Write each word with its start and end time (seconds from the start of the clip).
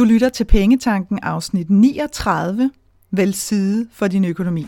Du 0.00 0.04
lytter 0.04 0.28
til 0.28 0.44
Pengetanken 0.44 1.18
afsnit 1.22 1.70
39. 1.70 2.70
Velside 3.10 3.34
side 3.36 3.88
for 3.92 4.08
din 4.08 4.24
økonomi. 4.24 4.66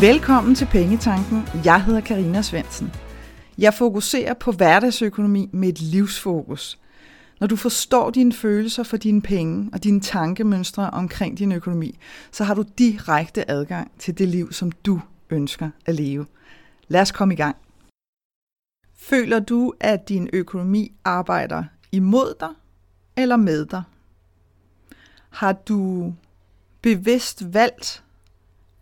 Velkommen 0.00 0.54
til 0.54 0.66
Pengetanken. 0.66 1.42
Jeg 1.64 1.84
hedder 1.84 2.00
Karina 2.00 2.42
Svensen. 2.42 2.92
Jeg 3.58 3.74
fokuserer 3.74 4.34
på 4.34 4.52
hverdagsøkonomi 4.52 5.48
med 5.52 5.68
et 5.68 5.80
livsfokus. 5.80 6.78
Når 7.40 7.46
du 7.46 7.56
forstår 7.56 8.10
dine 8.10 8.32
følelser 8.32 8.82
for 8.82 8.96
dine 8.96 9.22
penge 9.22 9.70
og 9.72 9.84
dine 9.84 10.00
tankemønstre 10.00 10.90
omkring 10.90 11.38
din 11.38 11.52
økonomi, 11.52 11.98
så 12.30 12.44
har 12.44 12.54
du 12.54 12.64
direkte 12.78 13.50
adgang 13.50 13.90
til 13.98 14.18
det 14.18 14.28
liv, 14.28 14.52
som 14.52 14.72
du 14.72 15.00
ønsker 15.30 15.70
at 15.86 15.94
leve. 15.94 16.26
Lad 16.88 17.00
os 17.00 17.12
komme 17.12 17.34
i 17.34 17.36
gang. 17.36 17.56
Føler 18.96 19.40
du, 19.40 19.74
at 19.80 20.08
din 20.08 20.28
økonomi 20.32 20.92
arbejder 21.04 21.64
imod 21.92 22.34
dig 22.40 22.50
eller 23.16 23.36
med 23.36 23.66
dig? 23.66 23.82
Har 25.30 25.52
du 25.52 26.14
bevidst 26.82 27.54
valgt, 27.54 28.04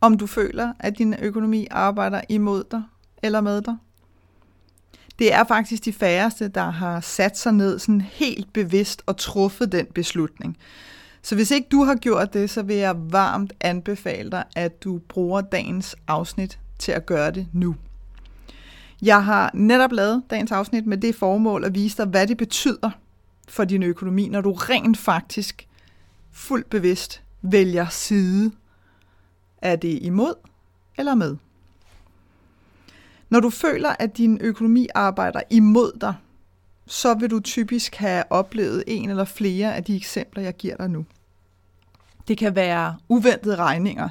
om 0.00 0.18
du 0.18 0.26
føler, 0.26 0.72
at 0.78 0.98
din 0.98 1.14
økonomi 1.22 1.66
arbejder 1.70 2.20
imod 2.28 2.64
dig 2.70 2.82
eller 3.22 3.40
med 3.40 3.62
dig? 3.62 3.76
Det 5.18 5.34
er 5.34 5.44
faktisk 5.44 5.84
de 5.84 5.92
færreste, 5.92 6.48
der 6.48 6.70
har 6.70 7.00
sat 7.00 7.38
sig 7.38 7.52
ned 7.52 7.78
sådan 7.78 8.00
helt 8.00 8.52
bevidst 8.52 9.02
og 9.06 9.16
truffet 9.16 9.72
den 9.72 9.86
beslutning. 9.86 10.56
Så 11.22 11.34
hvis 11.34 11.50
ikke 11.50 11.68
du 11.70 11.84
har 11.84 11.94
gjort 11.94 12.34
det, 12.34 12.50
så 12.50 12.62
vil 12.62 12.76
jeg 12.76 12.94
varmt 13.12 13.52
anbefale 13.60 14.30
dig, 14.30 14.44
at 14.56 14.84
du 14.84 14.98
bruger 14.98 15.40
dagens 15.40 15.96
afsnit 16.08 16.58
til 16.78 16.92
at 16.92 17.06
gøre 17.06 17.30
det 17.30 17.46
nu. 17.52 17.76
Jeg 19.02 19.24
har 19.24 19.50
netop 19.54 19.92
lavet 19.92 20.22
dagens 20.30 20.52
afsnit 20.52 20.86
med 20.86 20.96
det 20.96 21.14
formål 21.14 21.64
at 21.64 21.74
vise 21.74 21.96
dig, 21.96 22.06
hvad 22.06 22.26
det 22.26 22.36
betyder 22.36 22.90
for 23.48 23.64
din 23.64 23.82
økonomi, 23.82 24.28
når 24.28 24.40
du 24.40 24.52
rent 24.52 24.98
faktisk 24.98 25.68
fuldt 26.32 26.70
bevidst 26.70 27.22
vælger 27.42 27.88
side. 27.88 28.52
Er 29.62 29.76
det 29.76 29.98
imod 30.02 30.34
eller 30.98 31.14
med? 31.14 31.36
Når 33.30 33.40
du 33.40 33.50
føler, 33.50 33.94
at 33.98 34.16
din 34.16 34.38
økonomi 34.40 34.88
arbejder 34.94 35.40
imod 35.50 35.92
dig, 36.00 36.14
så 36.86 37.14
vil 37.14 37.30
du 37.30 37.40
typisk 37.40 37.94
have 37.94 38.24
oplevet 38.30 38.84
en 38.86 39.10
eller 39.10 39.24
flere 39.24 39.74
af 39.74 39.84
de 39.84 39.96
eksempler, 39.96 40.42
jeg 40.42 40.54
giver 40.56 40.76
dig 40.76 40.90
nu. 40.90 41.04
Det 42.28 42.38
kan 42.38 42.54
være 42.54 42.96
uventede 43.08 43.56
regninger. 43.56 44.08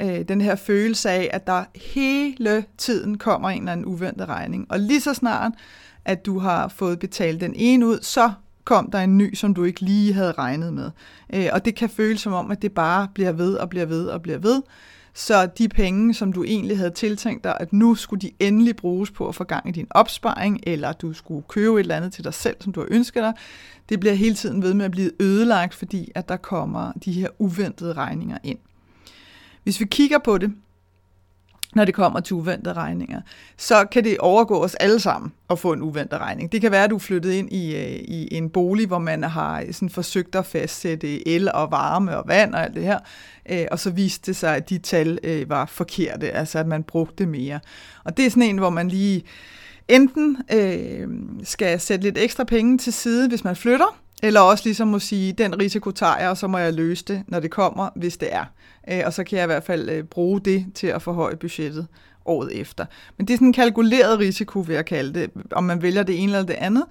Øh, 0.00 0.28
den 0.28 0.40
her 0.40 0.54
følelse 0.54 1.10
af, 1.10 1.30
at 1.32 1.46
der 1.46 1.64
hele 1.74 2.64
tiden 2.78 3.18
kommer 3.18 3.50
en 3.50 3.58
eller 3.58 3.72
anden 3.72 3.86
uventet 3.86 4.28
regning. 4.28 4.66
Og 4.68 4.80
lige 4.80 5.00
så 5.00 5.14
snart, 5.14 5.52
at 6.04 6.26
du 6.26 6.38
har 6.38 6.68
fået 6.68 6.98
betalt 6.98 7.40
den 7.40 7.54
ene 7.56 7.86
ud, 7.86 7.98
så 8.02 8.32
kom 8.64 8.90
der 8.90 8.98
en 8.98 9.18
ny, 9.18 9.34
som 9.34 9.54
du 9.54 9.64
ikke 9.64 9.80
lige 9.80 10.12
havde 10.12 10.32
regnet 10.32 10.72
med. 10.72 10.90
Øh, 11.34 11.48
og 11.52 11.64
det 11.64 11.74
kan 11.74 11.88
føles 11.90 12.20
som 12.20 12.32
om, 12.32 12.50
at 12.50 12.62
det 12.62 12.72
bare 12.72 13.08
bliver 13.14 13.32
ved 13.32 13.54
og 13.54 13.70
bliver 13.70 13.86
ved 13.86 14.06
og 14.06 14.22
bliver 14.22 14.38
ved. 14.38 14.62
Så 15.14 15.46
de 15.46 15.68
penge, 15.68 16.14
som 16.14 16.32
du 16.32 16.44
egentlig 16.44 16.78
havde 16.78 16.90
tiltænkt 16.90 17.44
dig, 17.44 17.56
at 17.60 17.72
nu 17.72 17.94
skulle 17.94 18.20
de 18.20 18.30
endelig 18.40 18.76
bruges 18.76 19.10
på 19.10 19.28
at 19.28 19.34
få 19.34 19.44
gang 19.44 19.68
i 19.68 19.72
din 19.72 19.86
opsparing, 19.90 20.60
eller 20.62 20.92
du 20.92 21.12
skulle 21.12 21.42
købe 21.48 21.74
et 21.74 21.80
eller 21.80 21.96
andet 21.96 22.12
til 22.12 22.24
dig 22.24 22.34
selv, 22.34 22.56
som 22.60 22.72
du 22.72 22.80
har 22.80 22.88
ønsket 22.90 23.22
dig, 23.22 23.32
det 23.88 24.00
bliver 24.00 24.14
hele 24.14 24.34
tiden 24.34 24.62
ved 24.62 24.74
med 24.74 24.84
at 24.84 24.90
blive 24.90 25.10
ødelagt, 25.20 25.74
fordi 25.74 26.12
at 26.14 26.28
der 26.28 26.36
kommer 26.36 26.92
de 27.04 27.12
her 27.12 27.28
uventede 27.38 27.92
regninger 27.92 28.38
ind. 28.42 28.58
Hvis 29.62 29.80
vi 29.80 29.84
kigger 29.84 30.18
på 30.18 30.38
det, 30.38 30.52
når 31.74 31.84
det 31.84 31.94
kommer 31.94 32.20
til 32.20 32.34
uventede 32.34 32.74
regninger, 32.74 33.20
så 33.56 33.84
kan 33.92 34.04
det 34.04 34.18
overgå 34.18 34.64
os 34.64 34.74
alle 34.74 35.00
sammen 35.00 35.32
at 35.50 35.58
få 35.58 35.72
en 35.72 35.82
uventet 35.82 36.18
regning. 36.18 36.52
Det 36.52 36.60
kan 36.60 36.72
være, 36.72 36.84
at 36.84 36.90
du 36.90 36.94
er 36.94 37.00
flyttet 37.00 37.32
ind 37.32 37.52
i, 37.52 37.76
øh, 37.76 37.92
i 37.92 38.28
en 38.36 38.50
bolig, 38.50 38.86
hvor 38.86 38.98
man 38.98 39.22
har 39.22 39.60
øh, 39.60 39.72
sådan 39.72 39.90
forsøgt 39.90 40.34
at 40.34 40.46
fastsætte 40.46 41.28
el 41.28 41.52
og 41.54 41.70
varme 41.70 42.16
og 42.16 42.24
vand 42.26 42.54
og 42.54 42.62
alt 42.62 42.74
det 42.74 42.82
her, 42.82 42.98
øh, 43.50 43.66
og 43.70 43.78
så 43.78 43.90
viste 43.90 44.26
det 44.26 44.36
sig, 44.36 44.56
at 44.56 44.70
de 44.70 44.78
tal 44.78 45.18
var 45.48 45.66
forkerte, 45.66 46.30
altså 46.30 46.58
at 46.58 46.66
man 46.66 46.82
brugte 46.82 47.26
mere. 47.26 47.60
Og 48.04 48.16
det 48.16 48.26
er 48.26 48.30
sådan 48.30 48.42
en, 48.42 48.58
hvor 48.58 48.70
man 48.70 48.88
lige 48.88 49.22
enten 49.88 50.38
øh, 50.52 51.08
skal 51.44 51.80
sætte 51.80 52.04
lidt 52.04 52.18
ekstra 52.18 52.44
penge 52.44 52.78
til 52.78 52.92
side, 52.92 53.28
hvis 53.28 53.44
man 53.44 53.56
flytter, 53.56 54.01
eller 54.22 54.40
også 54.40 54.64
ligesom 54.64 54.88
må 54.88 54.98
sige, 54.98 55.32
den 55.32 55.58
risiko 55.58 55.90
tager 55.90 56.18
jeg, 56.18 56.30
og 56.30 56.36
så 56.36 56.46
må 56.46 56.58
jeg 56.58 56.74
løse 56.74 57.04
det, 57.04 57.22
når 57.26 57.40
det 57.40 57.50
kommer, 57.50 57.88
hvis 57.96 58.16
det 58.16 58.34
er. 58.34 58.44
Øh, 58.90 59.02
og 59.06 59.12
så 59.12 59.24
kan 59.24 59.36
jeg 59.36 59.44
i 59.44 59.46
hvert 59.46 59.64
fald 59.64 59.88
øh, 59.88 60.04
bruge 60.04 60.40
det 60.40 60.66
til 60.74 60.86
at 60.86 61.02
forhøje 61.02 61.36
budgettet 61.36 61.86
året 62.24 62.60
efter. 62.60 62.86
Men 63.16 63.26
det 63.26 63.34
er 63.34 63.36
sådan 63.36 63.46
en 63.46 63.52
kalkuleret 63.52 64.18
risiko, 64.18 64.60
vil 64.60 64.74
jeg 64.74 64.84
kalde 64.84 65.20
det, 65.20 65.30
om 65.52 65.64
man 65.64 65.82
vælger 65.82 66.02
det 66.02 66.22
ene 66.22 66.32
eller 66.32 66.46
det 66.46 66.54
andet. 66.54 66.84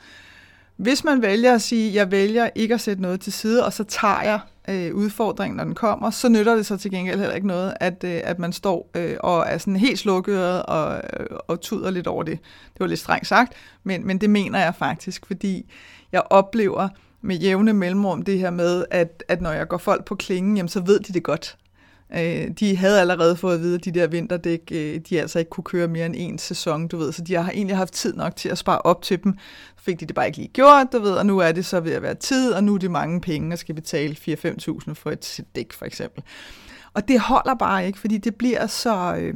Hvis 0.77 1.03
man 1.03 1.21
vælger 1.21 1.53
at 1.53 1.61
sige, 1.61 1.93
jeg 1.93 2.11
vælger 2.11 2.49
ikke 2.55 2.73
at 2.73 2.81
sætte 2.81 3.01
noget 3.01 3.21
til 3.21 3.33
side, 3.33 3.65
og 3.65 3.73
så 3.73 3.83
tager 3.83 4.21
jeg 4.21 4.39
øh, 4.69 4.95
udfordringen, 4.95 5.57
når 5.57 5.63
den 5.63 5.75
kommer, 5.75 6.09
så 6.09 6.29
nytter 6.29 6.55
det 6.55 6.65
så 6.65 6.77
til 6.77 6.91
gengæld 6.91 7.19
heller 7.19 7.35
ikke 7.35 7.47
noget, 7.47 7.73
at, 7.79 8.03
øh, 8.03 8.21
at 8.23 8.39
man 8.39 8.53
står 8.53 8.89
øh, 8.95 9.15
og 9.19 9.45
er 9.47 9.57
sådan 9.57 9.75
helt 9.75 9.99
slukket 9.99 10.63
og, 10.63 10.95
øh, 10.95 11.25
og 11.47 11.61
tuder 11.61 11.91
lidt 11.91 12.07
over 12.07 12.23
det. 12.23 12.39
Det 12.73 12.79
var 12.79 12.87
lidt 12.87 12.99
strengt 12.99 13.27
sagt, 13.27 13.53
men, 13.83 14.07
men 14.07 14.17
det 14.17 14.29
mener 14.29 14.59
jeg 14.59 14.75
faktisk, 14.75 15.25
fordi 15.25 15.71
jeg 16.11 16.21
oplever 16.29 16.89
med 17.21 17.35
jævne 17.35 17.73
mellemrum 17.73 18.21
det 18.21 18.39
her 18.39 18.49
med, 18.49 18.85
at, 18.91 19.23
at 19.27 19.41
når 19.41 19.51
jeg 19.51 19.67
går 19.67 19.77
folk 19.77 20.05
på 20.05 20.15
klingen, 20.15 20.57
jamen, 20.57 20.69
så 20.69 20.79
ved 20.79 20.99
de 20.99 21.13
det 21.13 21.23
godt. 21.23 21.57
Øh, 22.13 22.47
de 22.59 22.77
havde 22.77 23.01
allerede 23.01 23.35
fået 23.35 23.55
at 23.55 23.61
vide, 23.61 23.75
at 23.75 23.85
de 23.85 23.91
der 23.91 24.07
vinterdæk, 24.07 24.61
øh, 24.71 24.99
de 25.09 25.21
altså 25.21 25.39
ikke 25.39 25.49
kunne 25.49 25.63
køre 25.63 25.87
mere 25.87 26.05
end 26.05 26.15
en 26.17 26.37
sæson, 26.37 26.87
du 26.87 26.97
ved, 26.97 27.11
så 27.11 27.21
de 27.21 27.33
har 27.33 27.51
egentlig 27.51 27.77
haft 27.77 27.93
tid 27.93 28.13
nok 28.13 28.35
til 28.35 28.49
at 28.49 28.57
spare 28.57 28.79
op 28.79 29.01
til 29.01 29.23
dem. 29.23 29.37
Fik 29.77 29.99
de 29.99 30.05
det 30.05 30.15
bare 30.15 30.25
ikke 30.25 30.37
lige 30.37 30.49
gjort, 30.53 30.87
du 30.93 30.99
ved, 30.99 31.11
og 31.11 31.25
nu 31.25 31.37
er 31.37 31.51
det 31.51 31.65
så 31.65 31.79
ved 31.79 31.91
at 31.91 32.01
være 32.01 32.15
tid, 32.15 32.51
og 32.51 32.63
nu 32.63 32.73
er 32.73 32.77
det 32.77 32.91
mange 32.91 33.21
penge, 33.21 33.53
og 33.55 33.57
skal 33.57 33.75
betale 33.75 34.15
4-5.000 34.19 34.93
for 34.93 35.11
et 35.11 35.39
dæk, 35.55 35.73
for 35.73 35.85
eksempel. 35.85 36.23
Og 36.93 37.07
det 37.07 37.19
holder 37.19 37.55
bare 37.55 37.87
ikke, 37.87 37.99
fordi 37.99 38.17
det 38.17 38.35
bliver 38.35 38.67
så... 38.67 39.15
Øh, 39.15 39.33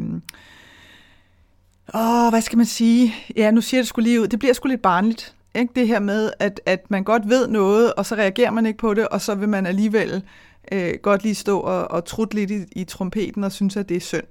Åh, 1.94 2.30
hvad 2.30 2.42
skal 2.42 2.58
man 2.58 2.66
sige? 2.66 3.16
Ja, 3.36 3.52
nu 3.52 3.62
siger 3.62 3.82
det 3.82 3.88
skulle 3.88 4.10
lige 4.10 4.22
ud. 4.22 4.28
Det 4.28 4.40
bliver 4.40 4.54
sgu 4.54 4.68
lidt 4.68 4.82
barnligt. 4.82 5.35
Ikke? 5.56 5.74
Det 5.76 5.88
her 5.88 6.00
med, 6.00 6.32
at, 6.40 6.62
at 6.66 6.92
man 6.92 7.04
godt 7.04 7.30
ved 7.30 7.48
noget, 7.48 7.94
og 7.94 8.06
så 8.06 8.16
reagerer 8.16 8.52
man 8.52 8.66
ikke 8.66 8.80
på 8.80 8.94
det, 8.94 9.08
og 9.08 9.22
så 9.22 9.36
vil 9.36 9.50
man 9.50 9.66
alligevel 9.66 10.24
øh, 10.72 10.94
godt 11.02 11.24
lige 11.24 11.36
stå 11.36 11.60
og, 11.60 11.92
og 11.92 12.06
trutte 12.06 12.36
lidt 12.36 12.52
i, 12.52 12.64
i 12.72 12.84
trompeten 12.84 13.44
og 13.44 13.52
synes, 13.52 13.78
at 13.78 13.90
det 13.90 13.98
er 13.98 14.02
synd. 14.02 14.24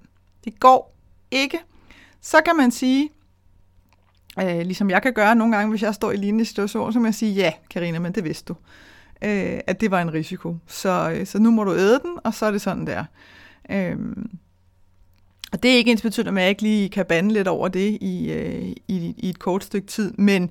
Det 0.44 0.60
går 0.60 0.96
ikke. 1.30 1.58
Så 2.20 2.36
kan 2.44 2.56
man 2.56 2.70
sige, 2.70 3.10
øh, 4.40 4.60
ligesom 4.60 4.90
jeg 4.90 5.02
kan 5.02 5.12
gøre 5.12 5.34
nogle 5.34 5.56
gange, 5.56 5.70
hvis 5.70 5.82
jeg 5.82 5.94
står 5.94 6.12
i 6.12 6.16
lignende 6.16 6.44
situation, 6.44 6.92
så 6.92 6.96
kan 6.96 7.02
man 7.02 7.12
sige, 7.12 7.32
ja, 7.32 7.52
Karina, 7.70 7.98
men 7.98 8.14
det 8.14 8.24
vidste 8.24 8.44
du, 8.44 8.56
øh, 9.24 9.60
at 9.66 9.80
det 9.80 9.90
var 9.90 10.02
en 10.02 10.12
risiko. 10.12 10.56
Så, 10.66 11.12
øh, 11.14 11.26
så 11.26 11.38
nu 11.38 11.50
må 11.50 11.64
du 11.64 11.74
æde 11.74 12.00
den, 12.02 12.18
og 12.24 12.34
så 12.34 12.46
er 12.46 12.50
det 12.50 12.60
sådan 12.60 12.86
der. 12.86 13.04
Øh, 13.70 13.96
og 15.52 15.62
det 15.62 15.70
er 15.70 15.76
ikke 15.76 15.90
ens 15.90 16.02
betydende, 16.02 16.40
at 16.40 16.42
jeg 16.42 16.50
ikke 16.50 16.62
lige 16.62 16.88
kan 16.88 17.06
bande 17.06 17.32
lidt 17.32 17.48
over 17.48 17.68
det 17.68 17.98
i, 18.00 18.32
øh, 18.32 18.62
i, 18.88 19.14
i 19.18 19.28
et 19.28 19.38
kort 19.38 19.64
stykke 19.64 19.86
tid, 19.86 20.12
men 20.12 20.50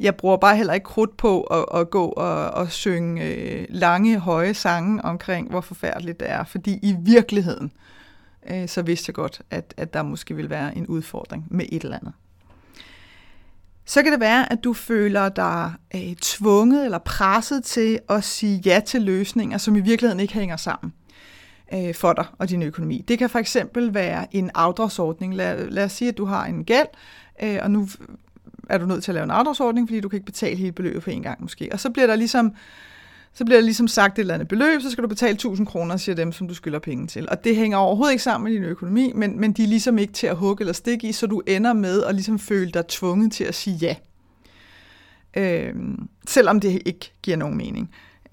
jeg 0.00 0.16
bruger 0.16 0.36
bare 0.36 0.56
heller 0.56 0.72
ikke 0.72 0.84
krudt 0.84 1.16
på 1.16 1.42
at, 1.42 1.80
at 1.80 1.90
gå 1.90 2.06
og, 2.06 2.50
og 2.50 2.70
synge 2.70 3.24
øh, 3.24 3.66
lange, 3.68 4.18
høje 4.18 4.54
sange 4.54 5.04
omkring, 5.04 5.50
hvor 5.50 5.60
forfærdeligt 5.60 6.20
det 6.20 6.30
er. 6.30 6.44
Fordi 6.44 6.78
i 6.82 6.96
virkeligheden, 7.00 7.72
øh, 8.50 8.68
så 8.68 8.82
vidste 8.82 9.10
jeg 9.10 9.14
godt, 9.14 9.42
at, 9.50 9.74
at 9.76 9.94
der 9.94 10.02
måske 10.02 10.36
vil 10.36 10.50
være 10.50 10.76
en 10.76 10.86
udfordring 10.86 11.46
med 11.50 11.66
et 11.72 11.82
eller 11.82 11.98
andet. 11.98 12.12
Så 13.84 14.02
kan 14.02 14.12
det 14.12 14.20
være, 14.20 14.52
at 14.52 14.64
du 14.64 14.72
føler 14.72 15.28
dig 15.28 15.72
øh, 15.94 16.16
tvunget 16.20 16.84
eller 16.84 16.98
presset 16.98 17.64
til 17.64 17.98
at 18.08 18.24
sige 18.24 18.62
ja 18.64 18.80
til 18.86 19.02
løsninger, 19.02 19.58
som 19.58 19.76
i 19.76 19.80
virkeligheden 19.80 20.20
ikke 20.20 20.34
hænger 20.34 20.56
sammen 20.56 20.92
øh, 21.74 21.94
for 21.94 22.12
dig 22.12 22.24
og 22.38 22.48
din 22.48 22.62
økonomi. 22.62 23.04
Det 23.08 23.18
kan 23.18 23.30
for 23.30 23.38
eksempel 23.38 23.94
være 23.94 24.36
en 24.36 24.50
afdragsordning. 24.54 25.34
Lad, 25.34 25.70
lad 25.70 25.84
os 25.84 25.92
sige, 25.92 26.08
at 26.08 26.18
du 26.18 26.24
har 26.24 26.46
en 26.46 26.64
gæld, 26.64 26.86
øh, 27.42 27.58
og 27.62 27.70
nu 27.70 27.88
er 28.70 28.78
du 28.78 28.86
nødt 28.86 29.04
til 29.04 29.10
at 29.10 29.14
lave 29.14 29.24
en 29.24 29.30
afdragsordning, 29.30 29.88
fordi 29.88 30.00
du 30.00 30.08
kan 30.08 30.16
ikke 30.16 30.26
betale 30.26 30.56
hele 30.56 30.72
beløbet 30.72 31.02
på 31.02 31.10
en 31.10 31.22
gang 31.22 31.42
måske. 31.42 31.68
Og 31.72 31.80
så 31.80 31.90
bliver 31.90 32.06
der 32.06 32.16
ligesom, 32.16 32.54
så 33.32 33.44
bliver 33.44 33.58
der 33.58 33.64
ligesom 33.64 33.88
sagt 33.88 34.18
et 34.18 34.20
eller 34.20 34.34
andet 34.34 34.48
beløb, 34.48 34.80
så 34.80 34.90
skal 34.90 35.04
du 35.04 35.08
betale 35.08 35.32
1000 35.32 35.66
kroner, 35.66 35.96
siger 35.96 36.16
dem, 36.16 36.32
som 36.32 36.48
du 36.48 36.54
skylder 36.54 36.78
penge 36.78 37.06
til. 37.06 37.28
Og 37.28 37.44
det 37.44 37.56
hænger 37.56 37.78
overhovedet 37.78 38.12
ikke 38.12 38.22
sammen 38.22 38.52
med 38.52 38.60
din 38.60 38.68
økonomi, 38.68 39.12
men, 39.14 39.40
men 39.40 39.52
de 39.52 39.62
er 39.62 39.68
ligesom 39.68 39.98
ikke 39.98 40.12
til 40.12 40.26
at 40.26 40.36
hugge 40.36 40.62
eller 40.62 40.72
stikke 40.72 41.08
i, 41.08 41.12
så 41.12 41.26
du 41.26 41.42
ender 41.46 41.72
med 41.72 42.02
at 42.02 42.14
ligesom 42.14 42.38
føle 42.38 42.70
dig 42.70 42.86
tvunget 42.88 43.32
til 43.32 43.44
at 43.44 43.54
sige 43.54 43.76
ja. 43.76 43.94
Øh, 45.36 45.74
selvom 46.28 46.60
det 46.60 46.82
ikke 46.86 47.12
giver 47.22 47.36
nogen 47.36 47.56
mening. 47.56 47.90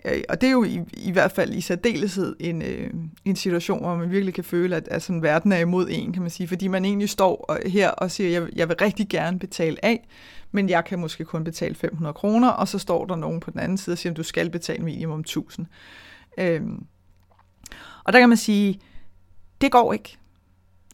Øh, 0.07 0.21
og 0.29 0.41
det 0.41 0.47
er 0.47 0.51
jo 0.51 0.63
i, 0.63 0.81
i 0.93 1.11
hvert 1.11 1.31
fald 1.31 1.53
i 1.53 1.61
særdeleshed 1.61 2.35
en, 2.39 2.61
øh, 2.61 2.89
en 3.25 3.35
situation, 3.35 3.81
hvor 3.81 3.95
man 3.95 4.11
virkelig 4.11 4.33
kan 4.33 4.43
føle, 4.43 4.75
at, 4.75 4.87
at 4.87 5.01
sådan, 5.01 5.21
verden 5.21 5.51
er 5.51 5.57
imod 5.57 5.87
en, 5.89 6.13
kan 6.13 6.21
man 6.21 6.31
sige. 6.31 6.47
Fordi 6.47 6.67
man 6.67 6.85
egentlig 6.85 7.09
står 7.09 7.53
øh, 7.53 7.71
her 7.71 7.89
og 7.89 8.11
siger, 8.11 8.29
jeg, 8.29 8.49
jeg 8.55 8.69
vil 8.69 8.77
rigtig 8.81 9.09
gerne 9.09 9.39
betale 9.39 9.85
af, 9.85 10.07
men 10.51 10.69
jeg 10.69 10.85
kan 10.85 10.99
måske 10.99 11.25
kun 11.25 11.43
betale 11.43 11.75
500 11.75 12.13
kroner, 12.13 12.49
og 12.49 12.67
så 12.67 12.79
står 12.79 13.05
der 13.05 13.15
nogen 13.15 13.39
på 13.39 13.51
den 13.51 13.59
anden 13.59 13.77
side 13.77 13.93
og 13.93 13.97
siger, 13.97 14.11
at 14.11 14.17
du 14.17 14.23
skal 14.23 14.49
betale 14.49 14.83
minimum 14.83 15.19
1000. 15.19 15.67
Øh, 16.37 16.61
og 18.03 18.13
der 18.13 18.19
kan 18.19 18.29
man 18.29 18.37
sige, 18.37 18.79
det 19.61 19.71
går 19.71 19.93
ikke. 19.93 20.17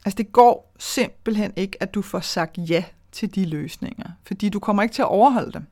Altså 0.05 0.17
det 0.17 0.31
går 0.31 0.73
simpelthen 0.79 1.53
ikke, 1.55 1.83
at 1.83 1.93
du 1.93 2.01
får 2.01 2.19
sagt 2.19 2.57
ja 2.57 2.83
til 3.11 3.35
de 3.35 3.45
løsninger, 3.45 4.09
fordi 4.27 4.49
du 4.49 4.59
kommer 4.59 4.83
ikke 4.83 4.93
til 4.93 5.01
at 5.01 5.07
overholde 5.07 5.51
dem. 5.51 5.65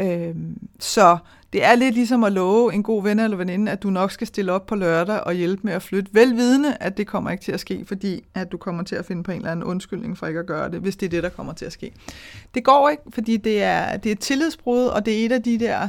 Øh, 0.00 0.36
så 0.78 1.18
det 1.52 1.64
er 1.64 1.74
lidt 1.74 1.94
ligesom 1.94 2.24
at 2.24 2.32
love 2.32 2.74
en 2.74 2.82
god 2.82 3.02
ven 3.02 3.18
eller 3.18 3.36
veninde, 3.36 3.72
at 3.72 3.82
du 3.82 3.90
nok 3.90 4.10
skal 4.10 4.26
stille 4.26 4.52
op 4.52 4.66
på 4.66 4.74
lørdag 4.74 5.20
og 5.20 5.34
hjælpe 5.34 5.62
med 5.62 5.72
at 5.72 5.82
flytte, 5.82 6.14
velvidende, 6.14 6.76
at 6.80 6.96
det 6.96 7.06
kommer 7.06 7.30
ikke 7.30 7.44
til 7.44 7.52
at 7.52 7.60
ske, 7.60 7.84
fordi 7.86 8.24
at 8.34 8.52
du 8.52 8.56
kommer 8.56 8.82
til 8.82 8.96
at 8.96 9.04
finde 9.04 9.22
på 9.22 9.30
en 9.30 9.36
eller 9.36 9.50
anden 9.50 9.64
undskyldning 9.64 10.18
for 10.18 10.26
ikke 10.26 10.40
at 10.40 10.46
gøre 10.46 10.70
det, 10.70 10.80
hvis 10.80 10.96
det 10.96 11.06
er 11.06 11.10
det, 11.10 11.22
der 11.22 11.28
kommer 11.28 11.52
til 11.52 11.64
at 11.64 11.72
ske. 11.72 11.92
Det 12.54 12.64
går 12.64 12.88
ikke, 12.88 13.02
fordi 13.10 13.36
det 13.36 13.62
er, 13.62 13.96
det 13.96 14.10
er 14.10 14.12
et 14.12 14.18
tillidsbrud, 14.18 14.84
og 14.84 15.06
det 15.06 15.20
er 15.20 15.26
et 15.26 15.32
af 15.32 15.42
de 15.42 15.58
der, 15.58 15.88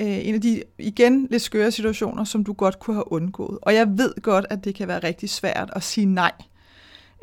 øh, 0.00 0.28
en 0.28 0.34
af 0.34 0.40
de, 0.40 0.62
igen, 0.78 1.26
lidt 1.30 1.42
skøre 1.42 1.70
situationer, 1.70 2.24
som 2.24 2.44
du 2.44 2.52
godt 2.52 2.78
kunne 2.78 2.94
have 2.94 3.12
undgået. 3.12 3.58
Og 3.62 3.74
jeg 3.74 3.88
ved 3.98 4.22
godt, 4.22 4.46
at 4.50 4.64
det 4.64 4.74
kan 4.74 4.88
være 4.88 4.98
rigtig 4.98 5.30
svært 5.30 5.70
at 5.72 5.82
sige 5.82 6.06
nej, 6.06 6.32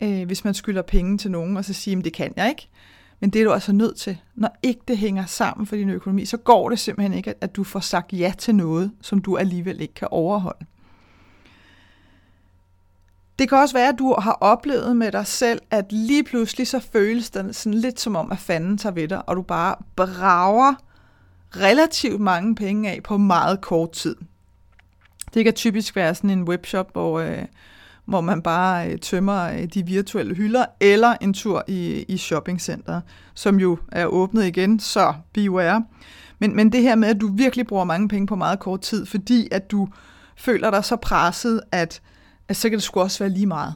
øh, 0.03 0.25
hvis 0.25 0.43
man 0.43 0.53
skylder 0.53 0.81
penge 0.81 1.17
til 1.17 1.31
nogen, 1.31 1.57
og 1.57 1.65
så 1.65 1.73
sige, 1.73 1.97
at 1.97 2.03
det 2.03 2.13
kan 2.13 2.33
jeg 2.35 2.49
ikke. 2.49 2.69
Men 3.21 3.29
det 3.29 3.41
er 3.41 3.45
du 3.45 3.51
altså 3.51 3.71
nødt 3.71 3.97
til. 3.97 4.17
Når 4.35 4.57
ikke 4.63 4.81
det 4.87 4.97
hænger 4.97 5.25
sammen 5.25 5.67
for 5.67 5.75
din 5.75 5.89
økonomi, 5.89 6.25
så 6.25 6.37
går 6.37 6.69
det 6.69 6.79
simpelthen 6.79 7.13
ikke, 7.13 7.33
at 7.41 7.55
du 7.55 7.63
får 7.63 7.79
sagt 7.79 8.13
ja 8.13 8.33
til 8.37 8.55
noget, 8.55 8.91
som 9.01 9.19
du 9.19 9.37
alligevel 9.37 9.81
ikke 9.81 9.93
kan 9.93 10.07
overholde. 10.11 10.65
Det 13.39 13.49
kan 13.49 13.57
også 13.57 13.75
være, 13.75 13.89
at 13.89 13.99
du 13.99 14.15
har 14.19 14.31
oplevet 14.31 14.97
med 14.97 15.11
dig 15.11 15.27
selv, 15.27 15.61
at 15.71 15.91
lige 15.91 16.23
pludselig 16.23 16.67
så 16.67 16.79
føles 16.79 17.29
det 17.29 17.55
sådan 17.55 17.79
lidt 17.79 17.99
som 17.99 18.15
om, 18.15 18.31
at 18.31 18.37
fanden 18.37 18.77
tager 18.77 18.93
ved 18.93 19.07
dig, 19.07 19.29
og 19.29 19.35
du 19.35 19.41
bare 19.41 19.75
brager 19.95 20.73
relativt 21.55 22.21
mange 22.21 22.55
penge 22.55 22.91
af 22.91 23.03
på 23.03 23.17
meget 23.17 23.61
kort 23.61 23.91
tid. 23.91 24.15
Det 25.33 25.43
kan 25.43 25.53
typisk 25.53 25.95
være 25.95 26.15
sådan 26.15 26.29
en 26.29 26.43
webshop, 26.43 26.91
hvor, 26.91 27.19
øh, 27.19 27.45
hvor 28.05 28.21
man 28.21 28.41
bare 28.41 28.91
øh, 28.91 28.97
tømmer 28.97 29.43
øh, 29.43 29.63
de 29.63 29.85
virtuelle 29.85 30.35
hylder, 30.35 30.65
eller 30.79 31.15
en 31.21 31.33
tur 31.33 31.63
i, 31.67 32.05
i 32.07 32.17
shoppingcenter, 32.17 33.01
som 33.33 33.59
jo 33.59 33.77
er 33.91 34.05
åbnet 34.05 34.45
igen, 34.45 34.79
så 34.79 35.13
beware. 35.33 35.85
Men, 36.39 36.55
men 36.55 36.71
det 36.71 36.81
her 36.81 36.95
med, 36.95 37.07
at 37.07 37.21
du 37.21 37.27
virkelig 37.27 37.67
bruger 37.67 37.83
mange 37.83 38.07
penge 38.07 38.27
på 38.27 38.35
meget 38.35 38.59
kort 38.59 38.81
tid, 38.81 39.05
fordi 39.05 39.47
at 39.51 39.71
du 39.71 39.87
føler 40.35 40.71
dig 40.71 40.85
så 40.85 40.95
presset, 40.95 41.61
at, 41.71 42.01
at 42.47 42.57
så 42.57 42.69
kan 42.69 42.77
det 42.77 42.83
sgu 42.83 42.99
også 42.99 43.19
være 43.19 43.29
lige 43.29 43.45
meget. 43.45 43.73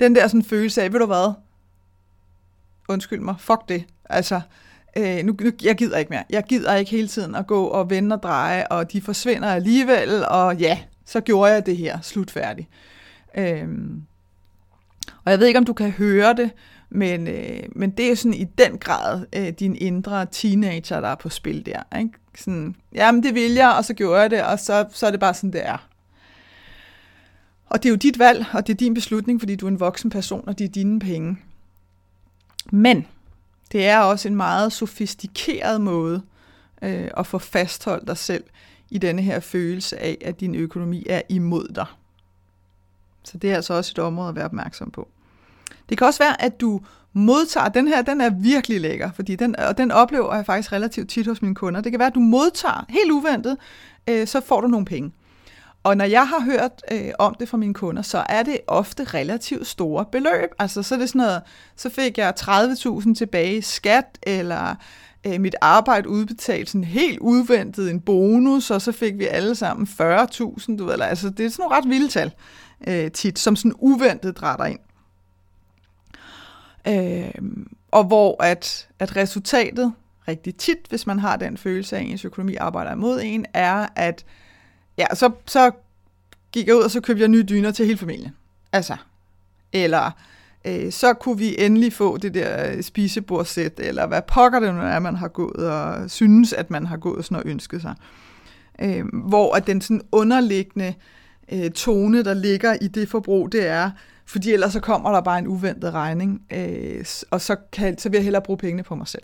Den 0.00 0.14
der 0.14 0.28
sådan 0.28 0.44
følelse 0.44 0.82
af, 0.82 0.92
ved 0.92 1.00
du 1.00 1.06
hvad, 1.06 1.32
undskyld 2.88 3.20
mig, 3.20 3.34
fuck 3.38 3.68
det. 3.68 3.84
Altså, 4.04 4.40
øh, 4.96 5.24
nu, 5.24 5.36
nu, 5.40 5.50
jeg 5.62 5.76
gider 5.76 5.98
ikke 5.98 6.10
mere. 6.10 6.24
Jeg 6.30 6.44
gider 6.44 6.74
ikke 6.74 6.90
hele 6.90 7.08
tiden 7.08 7.34
at 7.34 7.46
gå 7.46 7.64
og 7.64 7.90
vende 7.90 8.16
og 8.16 8.22
dreje, 8.22 8.66
og 8.66 8.92
de 8.92 9.00
forsvinder 9.00 9.48
alligevel, 9.48 10.26
og 10.28 10.56
ja, 10.56 10.78
så 11.06 11.20
gjorde 11.20 11.52
jeg 11.52 11.66
det 11.66 11.76
her, 11.76 12.00
slutfærdigt. 12.00 12.68
Øhm, 13.38 14.02
og 15.24 15.30
jeg 15.30 15.38
ved 15.38 15.46
ikke, 15.46 15.58
om 15.58 15.64
du 15.64 15.72
kan 15.72 15.90
høre 15.90 16.34
det, 16.34 16.50
men, 16.90 17.28
øh, 17.28 17.62
men 17.72 17.90
det 17.90 18.10
er 18.10 18.14
sådan 18.14 18.34
i 18.34 18.44
den 18.44 18.78
grad 18.78 19.26
øh, 19.36 19.48
din 19.48 19.76
indre 19.76 20.26
teenager, 20.26 21.00
der 21.00 21.08
er 21.08 21.14
på 21.14 21.28
spil 21.28 21.66
der. 21.66 21.98
Ikke? 21.98 22.10
Sådan, 22.38 22.76
jamen 22.94 23.22
det 23.22 23.34
vil 23.34 23.52
jeg, 23.52 23.74
og 23.76 23.84
så 23.84 23.94
gjorde 23.94 24.20
jeg 24.20 24.30
det, 24.30 24.42
og 24.44 24.58
så, 24.58 24.86
så 24.90 25.06
er 25.06 25.10
det 25.10 25.20
bare 25.20 25.34
sådan, 25.34 25.52
det 25.52 25.66
er. 25.66 25.88
Og 27.66 27.82
det 27.82 27.88
er 27.88 27.90
jo 27.90 27.96
dit 27.96 28.18
valg, 28.18 28.46
og 28.52 28.66
det 28.66 28.72
er 28.72 28.76
din 28.76 28.94
beslutning, 28.94 29.40
fordi 29.40 29.56
du 29.56 29.66
er 29.66 29.70
en 29.70 29.80
voksen 29.80 30.10
person, 30.10 30.48
og 30.48 30.58
det 30.58 30.64
er 30.64 30.68
dine 30.68 31.00
penge. 31.00 31.38
Men 32.72 33.06
det 33.72 33.86
er 33.86 33.98
også 33.98 34.28
en 34.28 34.36
meget 34.36 34.72
sofistikeret 34.72 35.80
måde 35.80 36.22
øh, 36.82 37.10
at 37.16 37.26
få 37.26 37.38
fastholdt 37.38 38.08
dig 38.08 38.16
selv 38.16 38.44
i 38.90 38.98
denne 38.98 39.22
her 39.22 39.40
følelse 39.40 39.98
af, 39.98 40.18
at 40.20 40.40
din 40.40 40.54
økonomi 40.54 41.06
er 41.08 41.22
imod 41.28 41.68
dig. 41.74 41.86
Så 43.24 43.38
det 43.38 43.50
er 43.50 43.56
altså 43.56 43.74
også 43.74 43.92
et 43.94 43.98
område 43.98 44.28
at 44.28 44.36
være 44.36 44.44
opmærksom 44.44 44.90
på. 44.90 45.08
Det 45.88 45.98
kan 45.98 46.06
også 46.06 46.22
være, 46.22 46.42
at 46.42 46.60
du 46.60 46.80
modtager, 47.12 47.68
den 47.68 47.88
her, 47.88 48.02
den 48.02 48.20
er 48.20 48.30
virkelig 48.30 48.80
lækker, 48.80 49.10
fordi 49.12 49.36
den, 49.36 49.56
og 49.58 49.78
den 49.78 49.90
oplever 49.90 50.34
jeg 50.34 50.46
faktisk 50.46 50.72
relativt 50.72 51.10
tit 51.10 51.26
hos 51.26 51.42
mine 51.42 51.54
kunder. 51.54 51.80
Det 51.80 51.92
kan 51.92 51.98
være, 51.98 52.08
at 52.08 52.14
du 52.14 52.20
modtager, 52.20 52.86
helt 52.88 53.10
uventet, 53.10 53.56
øh, 54.08 54.26
så 54.26 54.40
får 54.40 54.60
du 54.60 54.66
nogle 54.66 54.86
penge. 54.86 55.12
Og 55.82 55.96
når 55.96 56.04
jeg 56.04 56.28
har 56.28 56.40
hørt 56.40 56.82
øh, 56.92 57.10
om 57.18 57.34
det 57.34 57.48
fra 57.48 57.56
mine 57.56 57.74
kunder, 57.74 58.02
så 58.02 58.24
er 58.28 58.42
det 58.42 58.58
ofte 58.66 59.04
relativt 59.04 59.66
store 59.66 60.04
beløb. 60.12 60.50
Altså 60.58 60.82
så 60.82 60.94
er 60.94 60.98
det 60.98 61.08
sådan 61.08 61.18
noget, 61.18 61.42
så 61.76 61.90
fik 61.90 62.18
jeg 62.18 62.34
30.000 62.40 63.14
tilbage 63.14 63.56
i 63.56 63.60
skat, 63.60 64.18
eller 64.22 64.74
øh, 65.26 65.40
mit 65.40 65.54
arbejde 65.60 66.08
udbetalt 66.08 66.70
sådan 66.70 66.84
helt 66.84 67.18
udventet 67.18 67.90
en 67.90 68.00
bonus, 68.00 68.70
og 68.70 68.82
så 68.82 68.92
fik 68.92 69.18
vi 69.18 69.26
alle 69.26 69.54
sammen 69.54 69.86
40.000, 69.86 70.76
du 70.76 70.84
ved, 70.84 70.92
eller, 70.92 71.06
altså 71.06 71.30
det 71.30 71.46
er 71.46 71.50
sådan 71.50 71.62
nogle 71.62 71.76
ret 71.76 71.88
vilde 71.88 72.08
tal 72.08 72.32
øh, 72.86 73.10
tit, 73.10 73.38
som 73.38 73.56
sådan 73.56 73.74
uventet 73.78 74.36
drætter 74.36 74.64
ind. 74.64 74.80
Øh, 76.88 77.42
og 77.90 78.04
hvor 78.04 78.42
at, 78.42 78.88
at 78.98 79.16
resultatet 79.16 79.92
rigtig 80.28 80.56
tit, 80.56 80.78
hvis 80.88 81.06
man 81.06 81.18
har 81.18 81.36
den 81.36 81.56
følelse 81.56 81.96
af, 81.96 82.00
at 82.00 82.06
ens 82.06 82.24
økonomi 82.24 82.54
arbejder 82.54 82.92
imod 82.92 83.20
en, 83.22 83.46
er, 83.54 83.86
at 83.96 84.24
ja, 84.98 85.06
så, 85.14 85.30
så 85.46 85.70
gik 86.52 86.66
jeg 86.66 86.76
ud, 86.76 86.82
og 86.82 86.90
så 86.90 87.00
købte 87.00 87.20
jeg 87.20 87.28
nye 87.28 87.42
dyner 87.42 87.70
til 87.70 87.86
hele 87.86 87.98
familien. 87.98 88.36
Altså, 88.72 88.96
eller 89.72 90.10
øh, 90.64 90.92
så 90.92 91.14
kunne 91.14 91.38
vi 91.38 91.56
endelig 91.58 91.92
få 91.92 92.16
det 92.16 92.34
der 92.34 92.72
øh, 92.72 92.82
spisebordsæt, 92.82 93.72
eller 93.78 94.06
hvad 94.06 94.22
pokker 94.22 94.60
det 94.60 94.74
nu 94.74 94.80
er, 94.80 94.98
man 94.98 95.16
har 95.16 95.28
gået 95.28 95.70
og 95.70 96.10
synes, 96.10 96.52
at 96.52 96.70
man 96.70 96.86
har 96.86 96.96
gået 96.96 97.24
sådan 97.24 97.36
og 97.36 97.42
ønsket 97.46 97.82
sig. 97.82 97.94
Øh, 98.80 99.04
hvor 99.12 99.54
at 99.54 99.66
den 99.66 99.80
sådan 99.80 100.02
underliggende 100.12 100.94
øh, 101.52 101.70
tone, 101.70 102.24
der 102.24 102.34
ligger 102.34 102.76
i 102.80 102.88
det 102.88 103.08
forbrug, 103.08 103.52
det 103.52 103.66
er, 103.66 103.90
fordi 104.26 104.52
ellers 104.52 104.72
så 104.72 104.80
kommer 104.80 105.12
der 105.12 105.20
bare 105.20 105.38
en 105.38 105.46
uventet 105.46 105.92
regning, 105.94 106.42
øh, 106.52 107.04
og 107.30 107.40
så, 107.40 107.56
kan, 107.72 107.98
så 107.98 108.08
vil 108.08 108.16
jeg 108.16 108.24
hellere 108.24 108.42
bruge 108.42 108.58
pengene 108.58 108.82
på 108.82 108.94
mig 108.94 109.08
selv 109.08 109.22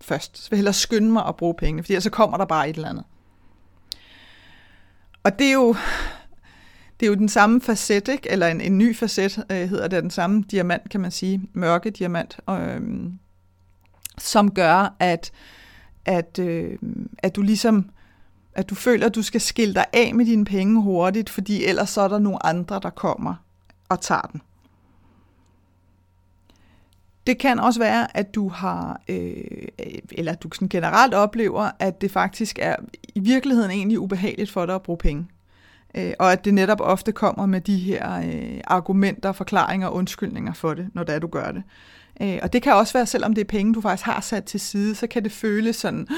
først. 0.00 0.38
Så 0.38 0.50
vil 0.50 0.56
jeg 0.56 0.58
hellere 0.58 0.74
skynde 0.74 1.12
mig 1.12 1.26
at 1.26 1.36
bruge 1.36 1.54
pengene, 1.54 1.82
fordi 1.82 1.92
ellers 1.92 2.04
så 2.04 2.10
kommer 2.10 2.36
der 2.36 2.44
bare 2.44 2.70
et 2.70 2.76
eller 2.76 2.88
andet. 2.88 3.04
Og 5.28 5.38
det 5.38 5.46
er 5.46 5.52
jo, 5.52 5.76
det 7.00 7.06
er 7.06 7.10
jo 7.10 7.14
den 7.14 7.28
samme 7.28 7.60
facet, 7.60 8.08
ikke? 8.08 8.30
eller 8.30 8.46
en, 8.46 8.60
en 8.60 8.78
ny 8.78 8.96
facet 8.96 9.44
øh, 9.50 9.68
hedder 9.68 9.88
det, 9.88 10.02
den 10.02 10.10
samme 10.10 10.44
diamant, 10.50 10.90
kan 10.90 11.00
man 11.00 11.10
sige, 11.10 11.42
mørke 11.52 11.90
diamant, 11.90 12.38
øh, 12.50 12.80
som 14.18 14.50
gør, 14.50 14.94
at, 14.98 15.32
at, 16.04 16.38
øh, 16.38 16.78
at 17.18 17.36
du 17.36 17.42
ligesom 17.42 17.90
at 18.54 18.70
du 18.70 18.74
føler, 18.74 19.06
at 19.06 19.14
du 19.14 19.22
skal 19.22 19.40
skille 19.40 19.74
dig 19.74 19.84
af 19.92 20.14
med 20.14 20.26
dine 20.26 20.44
penge 20.44 20.82
hurtigt, 20.82 21.30
fordi 21.30 21.64
ellers 21.64 21.90
så 21.90 22.00
er 22.00 22.08
der 22.08 22.18
nogle 22.18 22.46
andre, 22.46 22.80
der 22.82 22.90
kommer 22.90 23.34
og 23.88 24.00
tager 24.00 24.28
den. 24.32 24.42
Det 27.28 27.38
kan 27.38 27.60
også 27.60 27.80
være, 27.80 28.16
at 28.16 28.34
du 28.34 28.48
har, 28.48 29.00
øh, 29.08 29.34
eller 30.10 30.32
at 30.32 30.42
du 30.42 30.48
sådan 30.54 30.68
generelt 30.68 31.14
oplever, 31.14 31.70
at 31.78 32.00
det 32.00 32.10
faktisk 32.10 32.58
er 32.62 32.76
i 33.14 33.20
virkeligheden 33.20 33.70
egentlig 33.70 33.98
ubehageligt 33.98 34.50
for 34.50 34.66
dig 34.66 34.74
at 34.74 34.82
bruge 34.82 34.98
penge. 34.98 35.26
Øh, 35.94 36.12
og 36.18 36.32
at 36.32 36.44
det 36.44 36.54
netop 36.54 36.80
ofte 36.80 37.12
kommer 37.12 37.46
med 37.46 37.60
de 37.60 37.76
her 37.76 38.18
øh, 38.18 38.60
argumenter, 38.64 39.32
forklaringer 39.32 39.86
og 39.86 39.94
undskyldninger 39.94 40.52
for 40.52 40.74
det, 40.74 40.88
når 40.94 41.04
det 41.04 41.14
er, 41.14 41.18
du 41.18 41.26
gør 41.26 41.52
det. 41.52 41.62
Øh, 42.22 42.38
og 42.42 42.52
det 42.52 42.62
kan 42.62 42.72
også 42.72 42.92
være, 42.92 43.06
selvom 43.06 43.34
det 43.34 43.40
er 43.40 43.48
penge, 43.48 43.74
du 43.74 43.80
faktisk 43.80 44.06
har 44.06 44.20
sat 44.20 44.44
til 44.44 44.60
side, 44.60 44.94
så 44.94 45.06
kan 45.06 45.24
det 45.24 45.32
føles 45.32 45.76
sådan, 45.76 46.08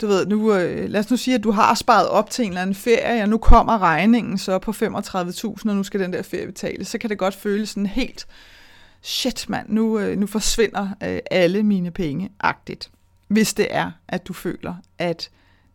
du 0.00 0.06
ved, 0.06 0.26
nu, 0.26 0.54
øh, 0.54 0.90
lad 0.90 1.00
os 1.00 1.10
nu 1.10 1.16
sige, 1.16 1.34
at 1.34 1.44
du 1.44 1.50
har 1.50 1.74
sparet 1.74 2.08
op 2.08 2.30
til 2.30 2.44
en 2.44 2.50
eller 2.50 2.62
anden 2.62 2.74
ferie, 2.74 3.22
og 3.22 3.28
nu 3.28 3.38
kommer 3.38 3.82
regningen 3.82 4.38
så 4.38 4.58
på 4.58 4.70
35.000, 4.70 5.68
og 5.68 5.76
nu 5.76 5.82
skal 5.82 6.00
den 6.00 6.12
der 6.12 6.22
ferie 6.22 6.46
betales, 6.46 6.88
så 6.88 6.98
kan 6.98 7.10
det 7.10 7.18
godt 7.18 7.34
føles 7.34 7.68
sådan 7.68 7.86
helt, 7.86 8.26
shit 9.02 9.48
mand, 9.48 9.68
nu, 9.68 9.98
øh, 9.98 10.18
nu 10.18 10.26
forsvinder 10.26 10.88
øh, 11.02 11.18
alle 11.30 11.62
mine 11.62 11.90
penge, 11.90 12.30
agtigt. 12.40 12.90
Hvis 13.28 13.54
det 13.54 13.66
er, 13.70 13.90
at 14.08 14.28
du 14.28 14.32
føler, 14.32 14.74
at 14.98 15.30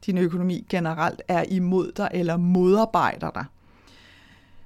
din 0.05 0.17
økonomi 0.17 0.65
generelt 0.69 1.21
er 1.27 1.43
imod 1.47 1.91
dig 1.91 2.09
eller 2.13 2.37
modarbejder 2.37 3.31
dig. 3.31 3.45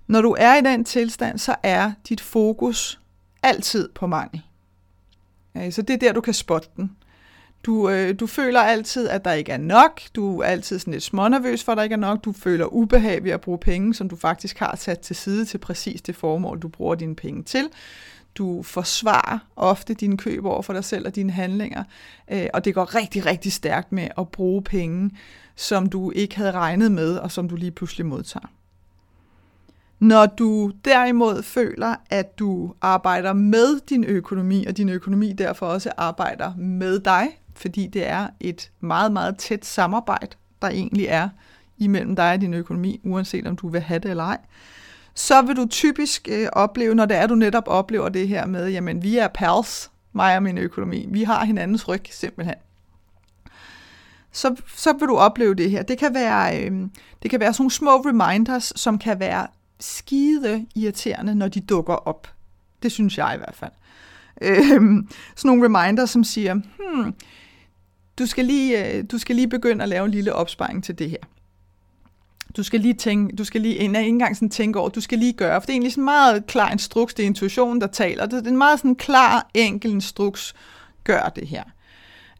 Når 0.07 0.21
du 0.21 0.35
er 0.39 0.55
i 0.55 0.61
den 0.61 0.85
tilstand, 0.85 1.37
så 1.37 1.55
er 1.63 1.91
dit 2.09 2.21
fokus 2.21 2.99
altid 3.43 3.89
på 3.95 4.07
mangel. 4.07 4.41
Øh, 5.57 5.71
så 5.71 5.81
det 5.81 5.93
er 5.93 5.97
der, 5.97 6.13
du 6.13 6.21
kan 6.21 6.33
spotte 6.33 6.69
den. 6.77 6.91
Du, 7.65 7.89
øh, 7.89 8.19
du 8.19 8.27
føler 8.27 8.59
altid, 8.59 9.09
at 9.09 9.25
der 9.25 9.31
ikke 9.31 9.51
er 9.51 9.57
nok. 9.57 10.01
Du 10.15 10.39
er 10.39 10.45
altid 10.45 10.79
sådan 10.79 10.93
lidt 10.93 11.03
smånervøs 11.03 11.63
for, 11.63 11.71
at 11.71 11.77
der 11.77 11.83
ikke 11.83 11.93
er 11.93 11.97
nok. 11.97 12.25
Du 12.25 12.31
føler 12.31 12.65
ubehag 12.65 13.23
ved 13.23 13.31
at 13.31 13.41
bruge 13.41 13.57
penge, 13.57 13.93
som 13.93 14.09
du 14.09 14.15
faktisk 14.15 14.59
har 14.59 14.75
sat 14.75 14.99
til 14.99 15.15
side 15.15 15.45
til 15.45 15.57
præcis 15.57 16.01
det 16.01 16.15
formål, 16.15 16.59
du 16.59 16.67
bruger 16.67 16.95
dine 16.95 17.15
penge 17.15 17.43
til. 17.43 17.69
Du 18.38 18.63
forsvarer 18.63 19.39
ofte 19.56 19.94
dine 19.94 20.17
køb 20.17 20.46
over 20.46 20.62
for 20.62 20.74
dig 20.74 20.84
selv 20.84 21.08
og 21.08 21.15
dine 21.15 21.32
handlinger. 21.32 21.84
Øh, 22.32 22.48
og 22.53 22.65
det 22.65 22.74
går 22.74 22.96
rigtig, 22.96 23.25
rigtig 23.25 23.53
stærkt 23.53 23.91
med 23.91 24.08
at 24.17 24.29
bruge 24.29 24.62
penge, 24.62 25.12
som 25.56 25.89
du 25.89 26.12
ikke 26.12 26.38
havde 26.38 26.51
regnet 26.51 26.91
med, 26.91 27.17
og 27.17 27.32
som 27.32 27.50
du 27.50 27.56
lige 27.56 27.72
pludselig 27.72 28.06
modtager. 28.06 28.48
Når 30.00 30.25
du 30.25 30.72
derimod 30.86 31.44
føler, 31.44 31.96
at 32.10 32.39
du 32.39 32.74
arbejder 32.82 33.34
med 33.34 33.79
din 33.89 34.03
økonomi, 34.03 34.65
og 34.65 34.77
din 34.77 34.89
økonomi 34.89 35.34
derfor 35.34 35.65
også 35.65 35.91
arbejder 35.98 36.56
med 36.56 37.00
dig, 37.00 37.39
fordi 37.56 37.88
det 37.88 38.08
er 38.08 38.27
et 38.39 38.72
meget, 38.79 39.12
meget 39.12 39.38
tæt 39.38 39.65
samarbejde, 39.65 40.38
der 40.62 40.67
egentlig 40.67 41.06
er 41.06 41.29
imellem 41.77 42.15
dig 42.15 42.34
og 42.34 42.41
din 42.41 42.53
økonomi, 42.53 43.01
uanset 43.03 43.48
om 43.48 43.56
du 43.56 43.67
vil 43.67 43.82
have 43.82 44.00
det 44.00 44.12
eller 44.12 44.24
ej, 44.24 44.38
så 45.17 45.41
vil 45.41 45.55
du 45.55 45.65
typisk 45.65 46.27
øh, 46.31 46.47
opleve, 46.53 46.95
når 46.95 47.05
det 47.05 47.17
er, 47.17 47.27
du 47.27 47.36
netop 47.36 47.63
oplever 47.67 48.09
det 48.09 48.27
her 48.27 48.45
med, 48.45 48.69
jamen 48.69 49.03
vi 49.03 49.17
er 49.17 49.27
pals, 49.27 49.91
mig 50.13 50.36
og 50.36 50.43
min 50.43 50.57
økonomi. 50.57 51.05
Vi 51.09 51.24
har 51.24 51.45
hinandens 51.45 51.88
ryg 51.88 52.01
simpelthen. 52.12 52.55
Så, 54.31 54.55
så 54.75 54.93
vil 54.93 55.07
du 55.07 55.17
opleve 55.17 55.55
det 55.55 55.71
her. 55.71 55.83
Det 55.83 55.97
kan 55.97 56.13
være, 56.13 56.63
øh, 56.63 56.71
det 57.24 57.31
kan 57.31 57.39
være 57.39 57.53
sådan 57.53 57.62
nogle 57.62 57.71
små 57.71 57.91
reminders, 57.91 58.74
som 58.75 59.00
kan 59.00 59.19
være 59.19 59.47
skide 59.79 60.65
irriterende, 60.75 61.36
når 61.36 61.47
de 61.47 61.62
dukker 61.62 61.93
op. 61.93 62.27
Det 62.83 62.91
synes 62.91 63.17
jeg 63.17 63.31
i 63.36 63.38
hvert 63.38 63.55
fald. 63.55 63.71
Øh, 64.41 64.57
sådan 65.36 65.57
nogle 65.57 65.65
reminders, 65.65 66.09
som 66.09 66.24
siger, 66.24 66.53
hmm, 66.53 67.13
du 68.19 68.25
skal, 68.25 68.45
lige, 68.45 68.93
øh, 68.93 69.03
du 69.12 69.17
skal 69.17 69.36
lige 69.36 69.50
begynde 69.50 69.83
at 69.83 69.89
lave 69.89 70.05
en 70.05 70.12
lille 70.12 70.33
opsparing 70.33 70.83
til 70.83 71.00
det 71.00 71.09
her. 71.09 71.17
Du 72.56 72.63
skal 72.63 72.80
lige 72.80 72.94
tænke, 72.94 73.36
du 73.36 73.44
skal 73.44 73.62
lige, 73.62 73.75
ikke 73.75 73.98
engang 73.98 74.36
sådan 74.36 74.50
tænke 74.50 74.80
over, 74.80 74.89
du 74.89 75.01
skal 75.01 75.18
lige 75.20 75.34
gøre, 75.34 75.62
for 75.62 75.66
det 75.66 75.70
er 75.70 75.74
egentlig 75.74 75.92
sådan 75.92 76.04
meget 76.04 76.48
klar 76.48 76.72
instruks, 76.72 77.13
det 77.13 77.24
er 77.24 77.27
intuitionen, 77.27 77.82
der 77.82 77.88
taler. 77.88 78.25
Det 78.25 78.46
er 78.46 78.50
en 78.50 78.58
meget 78.58 78.80
sådan 78.80 78.96
klar, 78.96 79.50
enkel 79.54 79.92
instruks, 79.92 80.56
gør 81.04 81.32
det 81.36 81.48
her. 81.48 81.63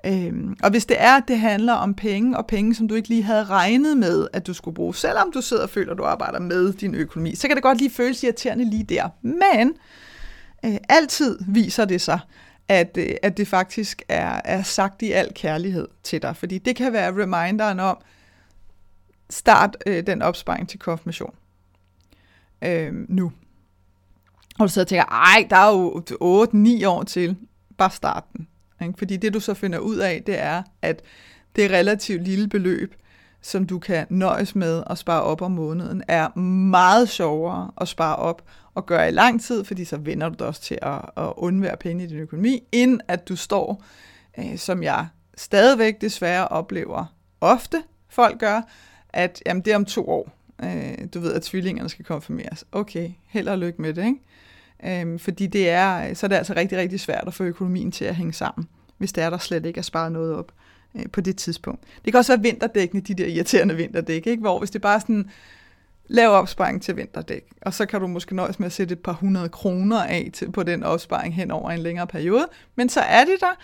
Øhm, 0.06 0.56
og 0.64 0.70
hvis 0.70 0.86
det 0.86 0.98
er, 1.00 1.18
at 1.18 1.24
det 1.28 1.40
handler 1.40 1.74
om 1.74 1.94
penge, 1.94 2.38
og 2.38 2.48
penge, 2.48 2.76
som 2.76 2.88
du 2.88 2.96
ikke 2.96 3.10
lige 3.10 3.24
havde 3.24 3.44
regnet 3.44 3.98
med, 3.98 4.28
at 4.34 4.48
du 4.48 4.54
skulle 4.54 4.76
bruge, 4.76 4.96
selvom 4.96 5.32
du 5.32 5.42
sidder 5.42 5.64
og 5.64 5.70
føler, 5.70 5.92
at 5.92 5.98
du 5.98 6.04
arbejder 6.04 6.40
med 6.40 6.74
din 6.74 6.96
økonomi, 6.96 7.36
så 7.36 7.48
kan 7.48 7.56
det 7.56 7.64
godt 7.64 7.78
lige 7.78 7.92
føles 7.92 8.24
irriterende 8.24 8.70
lige 8.70 8.84
der. 8.84 9.10
Men 9.22 9.74
øh, 10.66 10.78
altid 10.90 11.40
viser 11.48 11.86
det 11.86 12.02
sig, 12.02 12.20
at, 12.68 12.98
øh, 12.98 13.10
at 13.24 13.38
det 13.38 13.48
faktisk 13.48 14.02
er, 14.10 14.42
er 14.46 14.64
sagt 14.64 15.02
i 15.02 15.12
al 15.12 15.34
kærlighed 15.36 15.88
til 16.04 16.22
dig. 16.22 16.36
Fordi 16.36 16.58
det 16.58 16.76
kan 16.76 16.94
være 16.94 17.24
reminderen 17.24 17.80
om, 17.80 17.98
start 19.30 19.78
øh, 19.86 20.08
den 20.08 20.22
opsparing 20.22 20.70
til 20.70 20.80
konfirmation. 20.80 21.36
Øh, 22.62 22.94
nu. 23.10 23.32
Og 24.60 24.68
du 24.68 24.68
sidder 24.68 24.86
og 24.86 24.90
tænker, 24.90 25.06
ej, 25.06 25.48
der 25.50 25.56
er 25.56 25.70
jo 25.70 26.04
8-9 26.84 26.88
år 26.88 27.04
til. 27.04 27.36
Bare 27.78 27.92
start 27.92 28.24
den. 28.38 28.48
Ikke? 28.82 28.94
Fordi 28.98 29.18
det 29.18 29.34
du 29.34 29.40
så 29.40 29.54
finder 29.54 29.80
ud 29.80 29.98
af, 29.98 30.24
det 30.26 30.40
er, 30.40 30.64
at 30.82 31.02
det 31.56 31.66
er 31.66 31.70
relativt 31.70 32.24
lille 32.24 32.48
beløb, 32.48 32.96
som 33.42 33.66
du 33.66 33.80
kan 33.80 34.08
nøjes 34.10 34.56
med 34.56 34.84
at 34.90 34.98
spare 34.98 35.22
op 35.22 35.42
om 35.42 35.52
måneden, 35.52 36.04
er 36.08 36.40
meget 36.40 37.10
sjovere 37.10 37.72
at 37.82 37.88
spare 37.88 38.16
op 38.16 38.44
og 38.74 38.86
gøre 38.86 39.08
i 39.08 39.12
lang 39.12 39.42
tid, 39.42 39.64
fordi 39.64 39.86
så 39.86 39.98
vender 39.98 40.30
du 40.30 40.36
dig 40.40 40.48
også 40.48 40.62
til 40.62 40.78
at, 40.82 41.02
at 41.18 41.34
undvære 41.38 41.78
penge 41.78 42.04
i 42.04 42.08
din 42.08 42.18
økonomi, 42.18 42.64
end 42.72 43.00
at 43.08 43.30
du 43.30 43.36
står, 43.36 43.84
øh, 44.38 44.58
som 44.58 44.84
jeg 44.84 45.08
stadigvæk 45.38 46.02
desværre 46.02 46.48
oplever 46.48 47.06
ofte 47.42 47.84
folk 48.10 48.40
gør, 48.40 48.62
at 49.10 49.42
jamen, 49.46 49.62
det 49.62 49.72
er 49.72 49.76
om 49.76 49.86
to 49.86 50.10
år. 50.10 50.32
Øh, 50.64 51.08
du 51.14 51.20
ved, 51.20 51.34
at 51.34 51.42
tvillingerne 51.42 51.90
skal 51.90 52.06
konfirmeres. 52.06 52.66
Okay, 52.72 53.10
held 53.28 53.48
og 53.48 53.58
lykke 53.58 53.82
med 53.82 53.94
det, 53.94 54.06
ikke? 54.06 55.04
Øh, 55.04 55.20
fordi 55.20 55.48
det 55.48 55.70
er, 55.70 56.14
så 56.14 56.26
er 56.26 56.28
det 56.28 56.36
altså 56.36 56.54
rigtig, 56.54 56.78
rigtig 56.78 57.00
svært 57.00 57.24
at 57.28 57.34
få 57.34 57.44
økonomien 57.44 57.92
til 57.92 58.06
at 58.06 58.16
hænge 58.16 58.34
sammen, 58.34 58.68
hvis 58.98 59.14
det 59.14 59.24
er, 59.24 59.30
der 59.30 59.38
slet 59.38 59.66
ikke 59.66 59.78
er 59.78 59.82
sparet 59.82 60.12
noget 60.12 60.36
op 60.36 60.52
øh, 60.96 61.06
på 61.12 61.22
det 61.22 61.38
tidspunkt. 61.38 61.84
Det 62.06 62.14
kan 62.14 62.18
også 62.18 62.32
være 62.32 62.44
vinterdækkene, 62.44 63.02
de 63.02 63.14
der 63.14 63.26
irriterende 63.26 63.76
vinterdæk, 63.76 64.28
ikke? 64.28 64.42
hvor 64.42 64.60
hvis 64.60 64.72
det 64.72 64.82
bare 64.82 64.96
er 64.96 65.00
sådan, 65.00 65.30
lav 66.10 66.30
opsparing 66.30 66.82
til 66.82 66.98
vinterdæk, 66.98 67.44
og 67.62 67.74
så 67.74 67.86
kan 67.86 68.02
du 68.02 68.08
måske 68.08 68.36
nøjes 68.36 68.60
med 68.60 68.66
at 68.66 68.72
sætte 68.72 68.94
et 68.94 69.00
par 69.00 69.12
hundrede 69.12 69.50
kroner 69.50 70.04
af 70.04 70.30
til, 70.34 70.52
på 70.52 70.64
den 70.64 70.84
opsparing 70.84 71.36
hen 71.36 71.52
over 71.52 71.72
en 71.72 71.80
længere 71.80 72.08
periode, 72.08 72.48
men 72.76 72.90
så 72.90 73.00
er 73.00 73.24
det 73.24 73.36
der, 73.40 73.56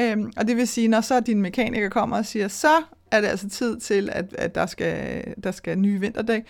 øhm, 0.00 0.32
og 0.36 0.48
det 0.48 0.56
vil 0.56 0.68
sige, 0.68 0.88
når 0.88 1.00
så 1.00 1.20
din 1.20 1.42
mekaniker 1.42 1.88
kommer 1.88 2.16
og 2.16 2.26
siger, 2.26 2.48
så 2.48 2.82
er 3.12 3.20
det 3.20 3.28
altså 3.28 3.48
tid 3.48 3.80
til, 3.80 4.08
at, 4.12 4.34
at 4.38 4.54
der, 4.54 4.66
skal, 4.66 5.24
der 5.44 5.50
skal 5.50 5.78
nye 5.78 6.00
vinterdæk, 6.00 6.42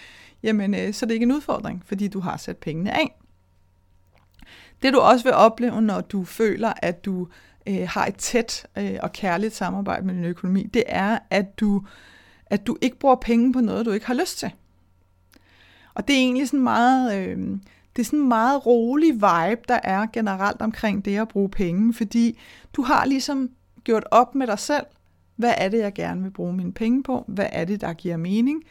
jamen 0.43 0.75
øh, 0.75 0.95
så 0.95 1.05
er 1.05 1.07
det 1.07 1.15
ikke 1.15 1.25
en 1.25 1.33
udfordring, 1.33 1.83
fordi 1.87 2.09
du 2.09 2.21
har 2.21 2.37
sat 2.37 2.57
pengene 2.57 2.93
af. 2.97 3.19
Det 4.83 4.93
du 4.93 4.99
også 4.99 5.25
vil 5.25 5.33
opleve, 5.33 5.83
når 5.83 6.01
du 6.01 6.25
føler, 6.25 6.73
at 6.83 7.05
du 7.05 7.29
øh, 7.67 7.89
har 7.89 8.07
et 8.07 8.17
tæt 8.17 8.67
øh, 8.79 8.99
og 9.03 9.13
kærligt 9.13 9.55
samarbejde 9.55 10.07
med 10.07 10.15
din 10.15 10.25
økonomi, 10.25 10.63
det 10.63 10.85
er, 10.87 11.19
at 11.31 11.61
du, 11.61 11.83
at 12.47 12.67
du 12.67 12.77
ikke 12.81 12.99
bruger 12.99 13.15
penge 13.15 13.53
på 13.53 13.61
noget, 13.61 13.87
du 13.87 13.91
ikke 13.93 14.07
har 14.07 14.15
lyst 14.15 14.39
til. 14.39 14.51
Og 15.95 16.09
det 16.09 16.17
er 16.17 16.21
egentlig 16.21 16.49
sådan 16.49 16.63
meget, 16.63 17.17
øh, 17.17 17.39
det 17.97 18.03
er 18.03 18.05
sådan 18.05 18.19
en 18.19 18.29
meget 18.29 18.67
rolig 18.67 19.15
vibe, 19.15 19.63
der 19.69 19.79
er 19.83 20.07
generelt 20.13 20.63
omkring 20.63 21.05
det 21.05 21.19
at 21.19 21.29
bruge 21.29 21.49
penge, 21.49 21.95
fordi 21.95 22.39
du 22.73 22.83
har 22.83 23.05
ligesom 23.05 23.51
gjort 23.85 24.05
op 24.11 24.35
med 24.35 24.47
dig 24.47 24.59
selv, 24.59 24.87
hvad 25.37 25.55
er 25.57 25.69
det, 25.69 25.79
jeg 25.79 25.93
gerne 25.95 26.23
vil 26.23 26.31
bruge 26.31 26.53
mine 26.53 26.73
penge 26.73 27.03
på? 27.03 27.25
Hvad 27.29 27.47
er 27.53 27.65
det, 27.65 27.81
der 27.81 27.93
giver 27.93 28.17
mening? 28.17 28.63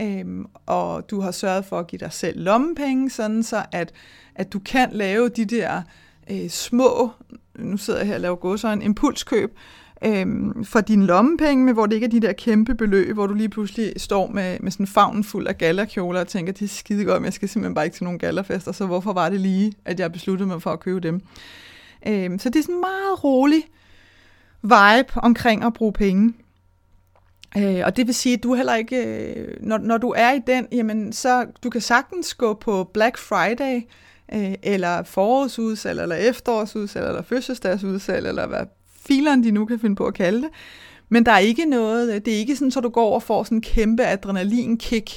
Øhm, 0.00 0.46
og 0.66 1.10
du 1.10 1.20
har 1.20 1.30
sørget 1.30 1.64
for 1.64 1.78
at 1.78 1.86
give 1.86 1.98
dig 1.98 2.12
selv 2.12 2.40
lommepenge, 2.40 3.10
sådan 3.10 3.42
så 3.42 3.64
at, 3.72 3.92
at 4.34 4.52
du 4.52 4.58
kan 4.58 4.88
lave 4.92 5.28
de 5.28 5.44
der 5.44 5.82
øh, 6.30 6.48
små, 6.48 7.10
nu 7.58 7.76
sidder 7.76 7.98
jeg 7.98 8.08
her 8.08 8.14
og 8.14 8.20
laver 8.20 8.36
godsøjne, 8.36 8.84
impulskøb, 8.84 9.58
øhm, 10.04 10.64
for 10.64 10.80
dine 10.80 11.06
lommepenge, 11.06 11.64
men 11.64 11.74
hvor 11.74 11.86
det 11.86 11.94
ikke 11.94 12.04
er 12.04 12.10
de 12.10 12.20
der 12.20 12.32
kæmpe 12.32 12.74
beløb, 12.74 13.14
hvor 13.14 13.26
du 13.26 13.34
lige 13.34 13.48
pludselig 13.48 13.92
står 13.96 14.26
med, 14.26 14.58
med 14.60 14.70
sådan 14.70 14.84
en 14.84 14.86
favn 14.86 15.24
fuld 15.24 15.46
af 15.46 15.58
gallerkjoler 15.58 16.20
og 16.20 16.28
tænker, 16.28 16.52
det 16.52 16.64
er 16.64 16.68
skide 16.68 17.04
godt, 17.04 17.20
men 17.22 17.24
jeg 17.24 17.32
skal 17.32 17.48
simpelthen 17.48 17.74
bare 17.74 17.84
ikke 17.84 17.94
til 17.94 18.04
nogen 18.04 18.18
gallerfester, 18.18 18.72
så 18.72 18.86
hvorfor 18.86 19.12
var 19.12 19.28
det 19.28 19.40
lige, 19.40 19.72
at 19.84 20.00
jeg 20.00 20.12
besluttede 20.12 20.48
mig 20.48 20.62
for 20.62 20.70
at 20.70 20.80
købe 20.80 21.00
dem? 21.00 21.20
Øhm, 22.08 22.38
så 22.38 22.50
det 22.50 22.58
er 22.58 22.62
sådan 22.62 22.80
meget 22.80 23.24
roligt, 23.24 23.66
vibe 24.62 25.12
omkring 25.16 25.64
at 25.64 25.72
bruge 25.72 25.92
penge. 25.92 26.34
Øh, 27.58 27.82
og 27.84 27.96
det 27.96 28.06
vil 28.06 28.14
sige, 28.14 28.34
at 28.34 28.42
du 28.42 28.54
heller 28.54 28.74
ikke, 28.74 29.04
øh, 29.04 29.56
når, 29.60 29.78
når 29.78 29.98
du 29.98 30.14
er 30.16 30.32
i 30.32 30.40
den, 30.46 30.66
jamen 30.72 31.12
så 31.12 31.46
du 31.64 31.70
kan 31.70 31.80
sagtens 31.80 32.34
gå 32.34 32.54
på 32.54 32.90
Black 32.94 33.18
Friday, 33.18 33.80
øh, 34.32 34.54
eller 34.62 35.02
forårsudsalg, 35.02 36.00
eller 36.00 36.16
efterårsudsalg, 36.16 37.06
eller 37.06 37.22
fødselsdagsudsalg, 37.22 38.26
eller 38.26 38.46
hvad 38.46 38.66
fileren 39.06 39.44
de 39.44 39.50
nu 39.50 39.64
kan 39.64 39.78
finde 39.78 39.96
på 39.96 40.06
at 40.06 40.14
kalde 40.14 40.42
det. 40.42 40.50
Men 41.08 41.26
der 41.26 41.32
er 41.32 41.38
ikke 41.38 41.64
noget, 41.64 42.14
øh, 42.14 42.20
det 42.24 42.34
er 42.34 42.38
ikke 42.38 42.56
sådan, 42.56 42.70
så 42.70 42.80
du 42.80 42.88
går 42.88 43.14
og 43.14 43.22
får 43.22 43.44
sådan 43.44 43.58
en 43.58 43.62
kæmpe 43.62 44.04
adrenalinkick, 44.04 45.10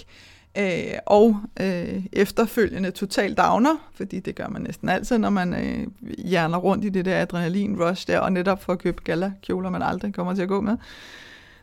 øh, 0.57 0.97
og 1.05 1.37
øh, 1.59 2.05
efterfølgende 2.13 2.91
total 2.91 3.33
downer, 3.33 3.89
fordi 3.93 4.19
det 4.19 4.35
gør 4.35 4.47
man 4.47 4.61
næsten 4.61 4.89
altid, 4.89 5.17
når 5.17 5.29
man 5.29 5.53
øh, 5.53 5.87
hjerner 6.17 6.57
rundt 6.57 6.85
i 6.85 6.89
det 6.89 7.05
der 7.05 7.21
adrenalin-rush 7.21 8.07
der, 8.07 8.19
og 8.19 8.31
netop 8.31 8.63
for 8.63 8.73
at 8.73 8.79
købe 8.79 9.01
gala-kjoler, 9.03 9.69
man 9.69 9.81
aldrig 9.81 10.13
kommer 10.13 10.33
til 10.33 10.41
at 10.41 10.47
gå 10.47 10.61
med. 10.61 10.77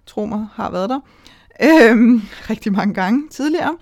Tro 0.07 0.27
mig, 0.27 0.47
har 0.53 0.71
været 0.71 0.91
der. 0.91 1.01
Øh, 1.63 2.23
rigtig 2.51 2.73
mange 2.73 2.95
gange 2.95 3.29
tidligere. 3.29 3.77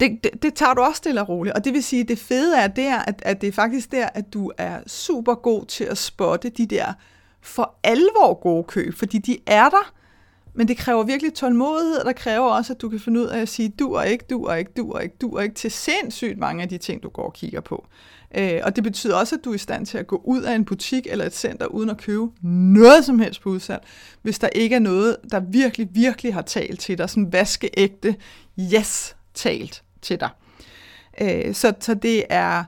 Det, 0.00 0.24
det, 0.24 0.42
det 0.42 0.54
tager 0.54 0.74
du 0.74 0.80
også 0.80 0.96
stille 0.96 1.20
og 1.20 1.28
roligt, 1.28 1.56
og 1.56 1.64
det 1.64 1.72
vil 1.72 1.82
sige, 1.82 2.04
det 2.04 2.18
fede 2.18 2.58
er 2.58 2.66
der, 2.66 2.98
at, 2.98 3.22
at 3.24 3.40
det 3.40 3.48
er 3.48 3.52
faktisk 3.52 3.92
der, 3.92 4.08
at 4.14 4.32
du 4.34 4.52
er 4.58 4.80
super 4.86 5.34
god 5.34 5.64
til 5.64 5.84
at 5.84 5.98
spotte 5.98 6.48
de 6.48 6.66
der 6.66 6.92
for 7.40 7.78
alvor 7.84 8.40
gode 8.40 8.64
køb, 8.64 8.94
fordi 8.94 9.18
de 9.18 9.38
er 9.46 9.68
der, 9.68 9.92
men 10.54 10.68
det 10.68 10.76
kræver 10.76 11.02
virkelig 11.02 11.34
tålmodighed, 11.34 11.96
og 11.96 12.04
der 12.04 12.12
kræver 12.12 12.46
også, 12.50 12.72
at 12.72 12.80
du 12.80 12.88
kan 12.88 13.00
finde 13.00 13.20
ud 13.20 13.26
af 13.26 13.40
at 13.40 13.48
sige, 13.48 13.68
du 13.68 13.92
er 13.92 14.02
ikke, 14.02 14.24
du 14.30 14.44
er 14.44 14.54
ikke, 14.54 14.70
du 14.76 14.90
er 14.90 15.00
ikke, 15.00 15.14
du 15.20 15.30
er 15.30 15.42
ikke, 15.42 15.54
til 15.54 15.70
sindssygt 15.70 16.38
mange 16.38 16.62
af 16.62 16.68
de 16.68 16.78
ting, 16.78 17.02
du 17.02 17.08
går 17.08 17.22
og 17.22 17.32
kigger 17.32 17.60
på. 17.60 17.86
Øh, 18.34 18.60
og 18.62 18.76
det 18.76 18.84
betyder 18.84 19.16
også, 19.16 19.34
at 19.34 19.44
du 19.44 19.50
er 19.50 19.54
i 19.54 19.58
stand 19.58 19.86
til 19.86 19.98
at 19.98 20.06
gå 20.06 20.22
ud 20.24 20.42
af 20.42 20.54
en 20.54 20.64
butik 20.64 21.06
eller 21.10 21.24
et 21.24 21.34
center, 21.34 21.66
uden 21.66 21.90
at 21.90 21.96
købe 21.96 22.26
noget 22.42 23.04
som 23.04 23.18
helst 23.18 23.40
på 23.40 23.48
udsalg, 23.48 23.82
hvis 24.22 24.38
der 24.38 24.48
ikke 24.48 24.74
er 24.74 24.80
noget, 24.80 25.16
der 25.32 25.40
virkelig, 25.40 25.88
virkelig 25.92 26.34
har 26.34 26.42
talt 26.42 26.80
til 26.80 26.98
dig, 26.98 27.10
sådan 27.10 27.32
vaskeægte, 27.32 28.16
yes, 28.74 29.16
talt 29.34 29.82
til 30.02 30.20
dig. 30.20 30.28
Øh, 31.20 31.54
så, 31.54 31.72
så 31.80 31.94
det 31.94 32.24
er, 32.28 32.64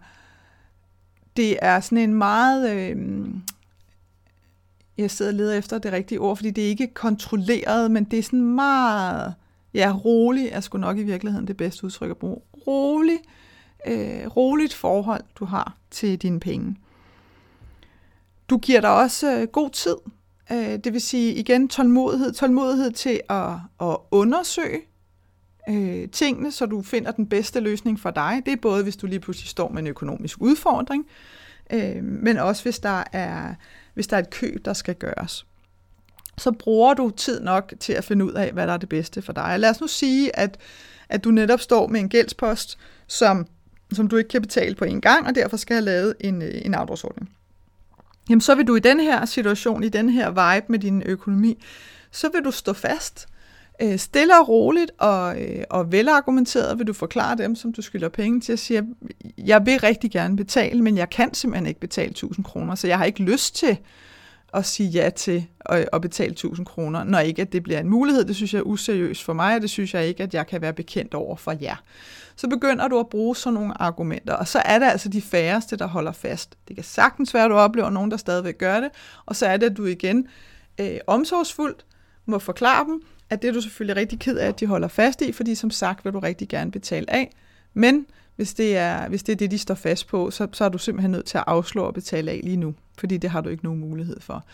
det 1.36 1.58
er 1.62 1.80
sådan 1.80 1.98
en 1.98 2.14
meget... 2.14 2.70
Øh, 2.70 2.96
jeg 4.98 5.10
sidder 5.10 5.30
og 5.30 5.36
leder 5.36 5.58
efter 5.58 5.78
det 5.78 5.92
rigtige 5.92 6.18
ord, 6.18 6.36
fordi 6.36 6.50
det 6.50 6.64
er 6.64 6.68
ikke 6.68 6.94
kontrolleret, 6.94 7.90
men 7.90 8.04
det 8.04 8.18
er 8.18 8.22
sådan 8.22 8.42
meget, 8.42 9.34
ja, 9.74 9.92
rolig 10.04 10.48
er 10.48 10.60
sgu 10.60 10.78
nok 10.78 10.98
i 10.98 11.02
virkeligheden 11.02 11.46
det 11.46 11.56
bedste 11.56 11.84
udtryk 11.84 12.10
at 12.10 12.16
bruge. 12.16 12.40
Rolig, 12.66 13.18
øh, 13.86 14.26
roligt 14.26 14.74
forhold, 14.74 15.24
du 15.38 15.44
har 15.44 15.76
til 15.90 16.18
dine 16.18 16.40
penge. 16.40 16.76
Du 18.50 18.58
giver 18.58 18.80
dig 18.80 18.90
også 18.90 19.38
øh, 19.40 19.48
god 19.48 19.70
tid, 19.70 19.96
øh, 20.52 20.78
det 20.84 20.92
vil 20.92 21.00
sige 21.00 21.34
igen 21.34 21.68
tålmodighed, 21.68 22.32
tålmodighed 22.32 22.90
til 22.90 23.20
at, 23.28 23.52
at 23.80 23.96
undersøge 24.10 24.80
øh, 25.68 26.08
tingene, 26.08 26.52
så 26.52 26.66
du 26.66 26.82
finder 26.82 27.10
den 27.10 27.26
bedste 27.26 27.60
løsning 27.60 28.00
for 28.00 28.10
dig. 28.10 28.42
Det 28.46 28.52
er 28.52 28.56
både, 28.62 28.82
hvis 28.82 28.96
du 28.96 29.06
lige 29.06 29.20
pludselig 29.20 29.48
står 29.48 29.68
med 29.68 29.82
en 29.82 29.86
økonomisk 29.86 30.40
udfordring, 30.40 31.06
øh, 31.72 32.04
men 32.04 32.38
også 32.38 32.62
hvis 32.62 32.78
der 32.78 33.04
er 33.12 33.54
hvis 33.94 34.06
der 34.06 34.16
er 34.16 34.20
et 34.20 34.30
køb, 34.30 34.64
der 34.64 34.72
skal 34.72 34.94
gøres. 34.94 35.46
Så 36.38 36.52
bruger 36.52 36.94
du 36.94 37.10
tid 37.10 37.40
nok 37.40 37.72
til 37.80 37.92
at 37.92 38.04
finde 38.04 38.24
ud 38.24 38.32
af, 38.32 38.52
hvad 38.52 38.66
der 38.66 38.72
er 38.72 38.76
det 38.76 38.88
bedste 38.88 39.22
for 39.22 39.32
dig. 39.32 39.58
Lad 39.58 39.70
os 39.70 39.80
nu 39.80 39.86
sige, 39.86 40.36
at, 40.36 40.58
at 41.08 41.24
du 41.24 41.30
netop 41.30 41.60
står 41.60 41.86
med 41.86 42.00
en 42.00 42.08
gældspost, 42.08 42.78
som, 43.06 43.46
som 43.92 44.08
du 44.08 44.16
ikke 44.16 44.28
kan 44.28 44.42
betale 44.42 44.74
på 44.74 44.84
en 44.84 45.00
gang, 45.00 45.26
og 45.26 45.34
derfor 45.34 45.56
skal 45.56 45.74
have 45.74 45.84
lavet 45.84 46.14
en, 46.20 46.42
øh, 46.42 46.62
en 46.64 46.74
afdragsordning. 46.74 47.30
Jamen, 48.28 48.40
så 48.40 48.54
vil 48.54 48.66
du 48.66 48.76
i 48.76 48.80
den 48.80 49.00
her 49.00 49.24
situation, 49.24 49.84
i 49.84 49.88
den 49.88 50.08
her 50.08 50.28
vibe 50.30 50.66
med 50.68 50.78
din 50.78 51.02
økonomi, 51.06 51.64
så 52.10 52.30
vil 52.34 52.44
du 52.44 52.50
stå 52.50 52.72
fast 52.72 53.28
øh, 53.82 53.98
stille 53.98 54.40
og 54.40 54.48
roligt 54.48 54.90
og, 54.98 55.42
øh, 55.42 55.64
og 55.70 55.92
velargumenteret 55.92 56.78
vil 56.78 56.86
du 56.86 56.92
forklare 56.92 57.36
dem, 57.36 57.54
som 57.54 57.72
du 57.72 57.82
skylder 57.82 58.08
penge 58.08 58.40
til, 58.40 58.52
at 58.52 58.58
sige, 58.58 58.82
jeg 59.38 59.66
vil 59.66 59.80
rigtig 59.80 60.10
gerne 60.10 60.36
betale, 60.36 60.82
men 60.82 60.96
jeg 60.96 61.10
kan 61.10 61.34
simpelthen 61.34 61.66
ikke 61.66 61.80
betale 61.80 62.10
1000 62.10 62.44
kroner, 62.44 62.74
så 62.74 62.86
jeg 62.86 62.98
har 62.98 63.04
ikke 63.04 63.22
lyst 63.22 63.56
til 63.56 63.78
at 64.54 64.66
sige 64.66 64.88
ja 64.88 65.10
til 65.10 65.46
at, 65.60 65.88
at 65.92 66.00
betale 66.00 66.32
1000 66.32 66.66
kroner, 66.66 67.04
når 67.04 67.18
ikke 67.18 67.42
at 67.42 67.52
det 67.52 67.62
bliver 67.62 67.80
en 67.80 67.88
mulighed. 67.88 68.24
Det 68.24 68.36
synes 68.36 68.54
jeg 68.54 68.58
er 68.58 68.62
useriøst 68.62 69.22
for 69.24 69.32
mig, 69.32 69.54
og 69.54 69.62
det 69.62 69.70
synes 69.70 69.94
jeg 69.94 70.06
ikke, 70.06 70.22
at 70.22 70.34
jeg 70.34 70.46
kan 70.46 70.62
være 70.62 70.72
bekendt 70.72 71.14
over 71.14 71.36
for 71.36 71.56
jer. 71.62 71.76
Så 72.36 72.48
begynder 72.48 72.88
du 72.88 72.98
at 72.98 73.08
bruge 73.08 73.36
sådan 73.36 73.54
nogle 73.54 73.82
argumenter, 73.82 74.34
og 74.34 74.48
så 74.48 74.58
er 74.58 74.78
det 74.78 74.86
altså 74.86 75.08
de 75.08 75.22
færreste, 75.22 75.76
der 75.76 75.86
holder 75.86 76.12
fast. 76.12 76.56
Det 76.68 76.76
kan 76.76 76.84
sagtens 76.84 77.34
være, 77.34 77.44
at 77.44 77.50
du 77.50 77.54
oplever 77.54 77.90
nogen, 77.90 78.10
der 78.10 78.16
stadigvæk 78.16 78.58
gør 78.58 78.80
det, 78.80 78.90
og 79.26 79.36
så 79.36 79.46
er 79.46 79.56
det, 79.56 79.70
at 79.70 79.76
du 79.76 79.84
igen 79.84 80.26
øh, 80.80 80.98
omsorgsfuldt 81.06 81.84
må 82.26 82.38
forklare 82.38 82.84
dem, 82.84 83.02
at 83.32 83.42
det 83.42 83.48
er 83.48 83.52
du 83.52 83.60
selvfølgelig 83.60 83.96
rigtig 83.96 84.18
ked 84.18 84.36
af, 84.36 84.48
at 84.48 84.60
de 84.60 84.66
holder 84.66 84.88
fast 84.88 85.22
i, 85.22 85.32
fordi 85.32 85.54
som 85.54 85.70
sagt 85.70 86.04
vil 86.04 86.12
du 86.12 86.18
rigtig 86.18 86.48
gerne 86.48 86.70
betale 86.70 87.10
af. 87.10 87.30
Men 87.74 88.06
hvis 88.36 88.54
det 88.54 88.76
er, 88.76 89.08
hvis 89.08 89.22
det, 89.22 89.32
er 89.32 89.36
det, 89.36 89.50
de 89.50 89.58
står 89.58 89.74
fast 89.74 90.06
på, 90.06 90.30
så, 90.30 90.48
så 90.52 90.64
er 90.64 90.68
du 90.68 90.78
simpelthen 90.78 91.10
nødt 91.10 91.26
til 91.26 91.38
at 91.38 91.44
afslå 91.46 91.82
og 91.82 91.94
betale 91.94 92.30
af 92.30 92.40
lige 92.44 92.56
nu, 92.56 92.74
fordi 92.98 93.16
det 93.16 93.30
har 93.30 93.40
du 93.40 93.48
ikke 93.48 93.64
nogen 93.64 93.80
mulighed 93.80 94.20
for. 94.20 94.44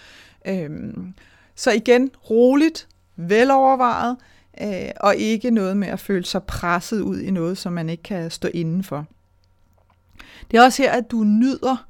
Øhm, 0.46 1.14
så 1.54 1.70
igen, 1.72 2.10
roligt, 2.30 2.88
velovervejet, 3.16 4.16
øh, 4.62 4.90
og 5.00 5.16
ikke 5.16 5.50
noget 5.50 5.76
med 5.76 5.88
at 5.88 6.00
føle 6.00 6.24
sig 6.24 6.42
presset 6.42 7.00
ud 7.00 7.20
i 7.20 7.30
noget, 7.30 7.58
som 7.58 7.72
man 7.72 7.88
ikke 7.88 8.02
kan 8.02 8.30
stå 8.30 8.48
inden 8.54 8.82
for. 8.84 9.06
Det 10.50 10.56
er 10.56 10.62
også 10.62 10.82
her, 10.82 10.92
at 10.92 11.10
du 11.10 11.24
nyder 11.24 11.86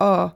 at 0.00 0.30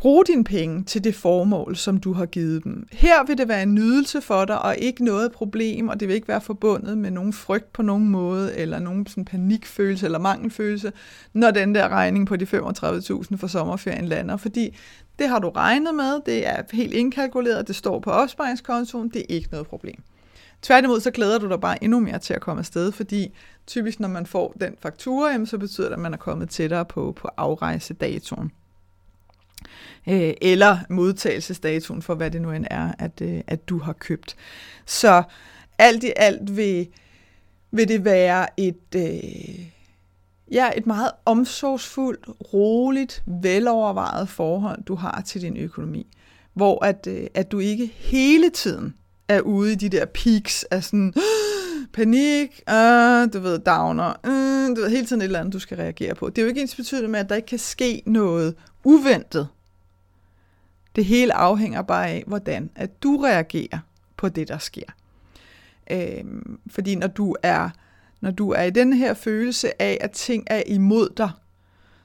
bruge 0.00 0.24
dine 0.24 0.44
penge 0.44 0.84
til 0.84 1.04
det 1.04 1.14
formål, 1.14 1.76
som 1.76 1.98
du 1.98 2.12
har 2.12 2.26
givet 2.26 2.64
dem. 2.64 2.86
Her 2.92 3.24
vil 3.26 3.38
det 3.38 3.48
være 3.48 3.62
en 3.62 3.74
nydelse 3.74 4.20
for 4.20 4.44
dig, 4.44 4.62
og 4.62 4.76
ikke 4.76 5.04
noget 5.04 5.32
problem, 5.32 5.88
og 5.88 6.00
det 6.00 6.08
vil 6.08 6.14
ikke 6.14 6.28
være 6.28 6.40
forbundet 6.40 6.98
med 6.98 7.10
nogen 7.10 7.32
frygt 7.32 7.72
på 7.72 7.82
nogen 7.82 8.08
måde, 8.08 8.56
eller 8.56 8.78
nogen 8.78 9.06
sådan 9.06 9.24
panikfølelse 9.24 10.06
eller 10.06 10.18
mangelfølelse, 10.18 10.92
når 11.32 11.50
den 11.50 11.74
der 11.74 11.88
regning 11.88 12.26
på 12.26 12.36
de 12.36 12.44
35.000 12.44 13.36
for 13.36 13.46
sommerferien 13.46 14.04
lander. 14.04 14.36
Fordi 14.36 14.76
det 15.18 15.28
har 15.28 15.38
du 15.38 15.48
regnet 15.48 15.94
med, 15.94 16.20
det 16.26 16.46
er 16.46 16.62
helt 16.72 16.92
indkalkuleret, 16.92 17.68
det 17.68 17.76
står 17.76 18.00
på 18.00 18.10
opsparingskontoen, 18.10 19.08
det 19.08 19.20
er 19.20 19.26
ikke 19.34 19.48
noget 19.50 19.66
problem. 19.66 20.02
Tværtimod 20.62 21.00
så 21.00 21.10
glæder 21.10 21.38
du 21.38 21.48
dig 21.48 21.60
bare 21.60 21.84
endnu 21.84 22.00
mere 22.00 22.18
til 22.18 22.34
at 22.34 22.40
komme 22.40 22.58
afsted, 22.58 22.92
fordi 22.92 23.34
typisk 23.66 24.00
når 24.00 24.08
man 24.08 24.26
får 24.26 24.56
den 24.60 24.74
faktura, 24.78 25.46
så 25.46 25.58
betyder 25.58 25.86
det, 25.86 25.94
at 25.94 26.00
man 26.00 26.12
er 26.12 26.18
kommet 26.18 26.50
tættere 26.50 26.84
på, 26.84 27.12
på 27.16 27.28
afrejsedatoen 27.36 28.50
øh, 30.08 30.32
eller 30.42 30.78
modtagelsesdatoen 30.88 32.02
for, 32.02 32.14
hvad 32.14 32.30
det 32.30 32.42
nu 32.42 32.52
end 32.52 32.66
er, 32.70 32.92
at, 32.98 33.20
øh, 33.22 33.40
at 33.46 33.68
du 33.68 33.78
har 33.78 33.92
købt. 33.92 34.36
Så 34.86 35.22
alt 35.78 36.04
i 36.04 36.12
alt 36.16 36.56
vil, 36.56 36.88
vil 37.70 37.88
det 37.88 38.04
være 38.04 38.46
et, 38.56 38.94
øh, 38.96 39.66
ja, 40.50 40.70
et 40.76 40.86
meget 40.86 41.10
omsorgsfuldt, 41.24 42.28
roligt, 42.52 43.22
velovervejet 43.26 44.28
forhold, 44.28 44.84
du 44.84 44.94
har 44.94 45.22
til 45.26 45.40
din 45.40 45.56
økonomi. 45.56 46.06
Hvor 46.54 46.84
at, 46.84 47.06
øh, 47.06 47.26
at 47.34 47.52
du 47.52 47.58
ikke 47.58 47.86
hele 47.86 48.50
tiden 48.50 48.94
er 49.28 49.40
ude 49.40 49.72
i 49.72 49.74
de 49.74 49.88
der 49.88 50.04
peaks 50.04 50.64
af 50.64 50.84
sådan 50.84 51.14
panik, 51.92 52.62
øh, 52.70 53.32
du 53.32 53.40
ved, 53.40 53.58
downer, 53.58 54.12
øh, 54.26 54.76
du 54.76 54.80
ved, 54.80 54.90
hele 54.90 55.06
tiden 55.06 55.22
et 55.22 55.24
eller 55.24 55.38
andet, 55.38 55.52
du 55.52 55.58
skal 55.58 55.76
reagere 55.76 56.14
på. 56.14 56.28
Det 56.28 56.38
er 56.38 56.42
jo 56.42 56.48
ikke 56.48 56.60
ens 56.60 56.76
betydende 56.76 57.08
med, 57.08 57.20
at 57.20 57.28
der 57.28 57.34
ikke 57.34 57.46
kan 57.46 57.58
ske 57.58 58.02
noget 58.06 58.54
uventet 58.84 59.48
det 60.96 61.04
hele 61.04 61.34
afhænger 61.34 61.82
bare 61.82 62.08
af, 62.08 62.24
hvordan 62.26 62.70
at 62.74 63.02
du 63.02 63.16
reagerer 63.16 63.78
på 64.16 64.28
det, 64.28 64.48
der 64.48 64.58
sker. 64.58 64.86
Øhm, 65.90 66.58
fordi 66.66 66.94
når 66.94 67.06
du 67.06 67.36
er 67.42 67.70
når 68.20 68.30
du 68.30 68.50
er 68.50 68.62
i 68.62 68.70
den 68.70 68.92
her 68.92 69.14
følelse 69.14 69.82
af, 69.82 69.98
at 70.00 70.10
ting 70.10 70.44
er 70.46 70.62
imod 70.66 71.08
dig, 71.16 71.30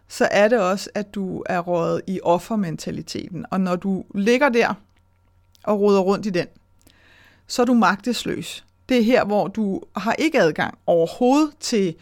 så 0.08 0.28
er 0.32 0.48
det 0.48 0.60
også, 0.60 0.90
at 0.94 1.16
du 1.16 1.44
er 1.46 1.60
rådet 1.60 2.02
i 2.08 2.20
offermentaliteten. 2.24 3.46
Og 3.52 3.62
når 3.62 3.76
du 3.76 4.06
ligger 4.16 4.50
der 4.50 4.74
og 5.64 5.80
roder 5.80 6.00
rundt 6.00 6.26
i 6.26 6.30
den, 6.30 6.48
så 7.48 7.62
er 7.62 7.66
du 7.66 7.74
magtesløs. 7.74 8.66
Det 8.90 8.98
er 8.98 9.02
her, 9.02 9.26
hvor 9.26 9.48
du 9.48 9.82
har 9.96 10.14
ikke 10.14 10.40
adgang 10.40 10.78
overhovedet 10.86 11.52
til, 11.60 11.96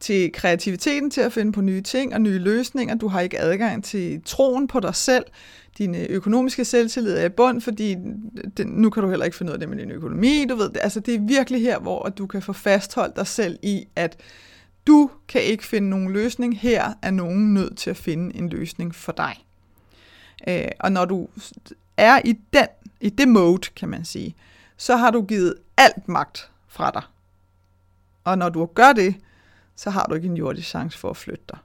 til 0.00 0.32
kreativiteten 0.32 1.10
til 1.10 1.20
at 1.20 1.32
finde 1.32 1.52
på 1.52 1.60
nye 1.60 1.80
ting 1.80 2.14
og 2.14 2.20
nye 2.20 2.38
løsninger. 2.38 2.94
Du 2.94 3.08
har 3.08 3.20
ikke 3.20 3.38
adgang 3.38 3.84
til 3.84 4.22
troen 4.24 4.68
på 4.68 4.80
dig 4.80 4.94
selv 4.94 5.24
din 5.78 5.94
øh, 5.94 6.06
økonomiske 6.08 6.64
selvtillid 6.64 7.16
er 7.16 7.24
i 7.24 7.28
bund, 7.28 7.60
fordi 7.60 7.96
det, 8.56 8.66
nu 8.66 8.90
kan 8.90 9.02
du 9.02 9.08
heller 9.08 9.24
ikke 9.24 9.36
finde 9.36 9.50
ud 9.50 9.54
af 9.54 9.60
det 9.60 9.68
med 9.68 9.78
din 9.78 9.90
økonomi. 9.90 10.46
Du 10.48 10.54
ved, 10.54 10.70
altså 10.80 11.00
det 11.00 11.14
er 11.14 11.20
virkelig 11.20 11.62
her, 11.62 11.78
hvor 11.78 12.08
du 12.08 12.26
kan 12.26 12.42
få 12.42 12.52
fastholdt 12.52 13.16
dig 13.16 13.26
selv 13.26 13.58
i, 13.62 13.88
at 13.96 14.16
du 14.86 15.10
kan 15.28 15.42
ikke 15.42 15.66
finde 15.66 15.90
nogen 15.90 16.12
løsning. 16.12 16.58
Her 16.58 16.92
er 17.02 17.10
nogen 17.10 17.54
nødt 17.54 17.76
til 17.76 17.90
at 17.90 17.96
finde 17.96 18.36
en 18.36 18.48
løsning 18.48 18.94
for 18.94 19.12
dig. 19.12 19.44
Øh, 20.48 20.68
og 20.80 20.92
når 20.92 21.04
du 21.04 21.28
er 21.96 22.20
i, 22.24 22.32
den, 22.52 22.66
i 23.00 23.10
det 23.10 23.28
mode, 23.28 23.68
kan 23.76 23.88
man 23.88 24.04
sige, 24.04 24.34
så 24.76 24.96
har 24.96 25.10
du 25.10 25.22
givet 25.22 25.54
alt 25.76 26.08
magt 26.08 26.50
fra 26.68 26.90
dig. 26.90 27.02
Og 28.24 28.38
når 28.38 28.48
du 28.48 28.66
gør 28.66 28.92
det, 28.92 29.14
så 29.76 29.90
har 29.90 30.06
du 30.06 30.14
ikke 30.14 30.28
en 30.28 30.36
jordisk 30.36 30.68
chance 30.68 30.98
for 30.98 31.10
at 31.10 31.16
flytte 31.16 31.44
dig. 31.48 31.58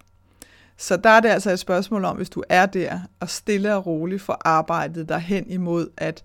Så 0.77 0.97
der 0.97 1.09
er 1.09 1.19
det 1.19 1.29
altså 1.29 1.51
et 1.51 1.59
spørgsmål 1.59 2.05
om, 2.05 2.15
hvis 2.15 2.29
du 2.29 2.43
er 2.49 2.65
der, 2.65 2.99
og 3.19 3.29
stille 3.29 3.75
og 3.75 3.86
roligt 3.86 4.21
får 4.21 4.41
arbejdet 4.45 5.09
dig 5.09 5.19
hen 5.19 5.49
imod, 5.49 5.88
at 5.97 6.23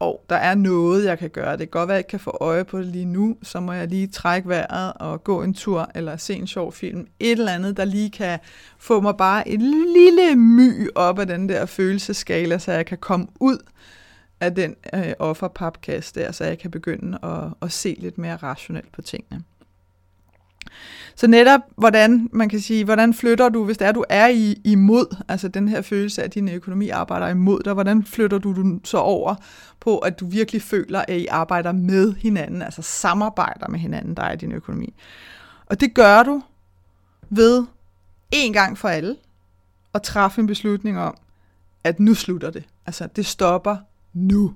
oh, 0.00 0.14
der 0.30 0.36
er 0.36 0.54
noget, 0.54 1.04
jeg 1.04 1.18
kan 1.18 1.30
gøre. 1.30 1.52
Det 1.52 1.58
kan 1.58 1.68
godt 1.68 1.88
være, 1.88 1.94
at 1.94 1.98
jeg 1.98 2.00
ikke 2.00 2.08
kan 2.08 2.20
få 2.20 2.36
øje 2.40 2.64
på 2.64 2.78
det 2.78 2.86
lige 2.86 3.04
nu, 3.04 3.36
så 3.42 3.60
må 3.60 3.72
jeg 3.72 3.88
lige 3.88 4.06
trække 4.06 4.48
vejret 4.48 4.92
og 4.92 5.24
gå 5.24 5.42
en 5.42 5.54
tur, 5.54 5.90
eller 5.94 6.16
se 6.16 6.34
en 6.34 6.46
sjov 6.46 6.72
film. 6.72 7.06
Et 7.20 7.30
eller 7.30 7.52
andet, 7.52 7.76
der 7.76 7.84
lige 7.84 8.10
kan 8.10 8.38
få 8.78 9.00
mig 9.00 9.16
bare 9.16 9.48
en 9.48 9.60
lille 9.94 10.36
my 10.36 10.88
op 10.94 11.18
af 11.18 11.26
den 11.26 11.48
der 11.48 11.66
følelseskala, 11.66 12.58
så 12.58 12.72
jeg 12.72 12.86
kan 12.86 12.98
komme 12.98 13.26
ud 13.40 13.58
af 14.40 14.54
den 14.54 14.74
øh, 14.94 15.12
offerpapkasse 15.18 16.14
der, 16.14 16.32
så 16.32 16.44
jeg 16.44 16.58
kan 16.58 16.70
begynde 16.70 17.18
at, 17.22 17.52
at 17.62 17.72
se 17.72 17.96
lidt 17.98 18.18
mere 18.18 18.36
rationelt 18.36 18.92
på 18.92 19.02
tingene. 19.02 19.42
Så 21.14 21.26
netop, 21.26 21.60
hvordan 21.76 22.28
man 22.32 22.48
kan 22.48 22.60
sige, 22.60 22.84
hvordan 22.84 23.14
flytter 23.14 23.48
du, 23.48 23.64
hvis 23.64 23.78
det 23.78 23.86
er, 23.86 23.92
du 23.92 24.04
er 24.08 24.28
i, 24.28 24.60
imod, 24.64 25.16
altså 25.28 25.48
den 25.48 25.68
her 25.68 25.82
følelse 25.82 26.22
af, 26.22 26.24
at 26.24 26.34
din 26.34 26.48
økonomi 26.48 26.88
arbejder 26.88 27.28
imod 27.28 27.60
dig, 27.62 27.72
hvordan 27.72 28.04
flytter 28.04 28.38
du 28.38 28.52
den 28.52 28.80
så 28.84 28.98
over 28.98 29.34
på, 29.80 29.98
at 29.98 30.20
du 30.20 30.26
virkelig 30.26 30.62
føler, 30.62 31.04
at 31.08 31.16
I 31.16 31.26
arbejder 31.26 31.72
med 31.72 32.14
hinanden, 32.14 32.62
altså 32.62 32.82
samarbejder 32.82 33.68
med 33.68 33.78
hinanden, 33.78 34.14
der 34.14 34.22
er 34.22 34.32
i 34.32 34.36
din 34.36 34.52
økonomi. 34.52 34.94
Og 35.66 35.80
det 35.80 35.94
gør 35.94 36.22
du 36.22 36.42
ved 37.30 37.64
en 38.30 38.52
gang 38.52 38.78
for 38.78 38.88
alle 38.88 39.16
at 39.94 40.02
træffe 40.02 40.40
en 40.40 40.46
beslutning 40.46 40.98
om, 40.98 41.16
at 41.84 42.00
nu 42.00 42.14
slutter 42.14 42.50
det. 42.50 42.64
Altså, 42.86 43.08
det 43.16 43.26
stopper 43.26 43.76
nu 44.12 44.54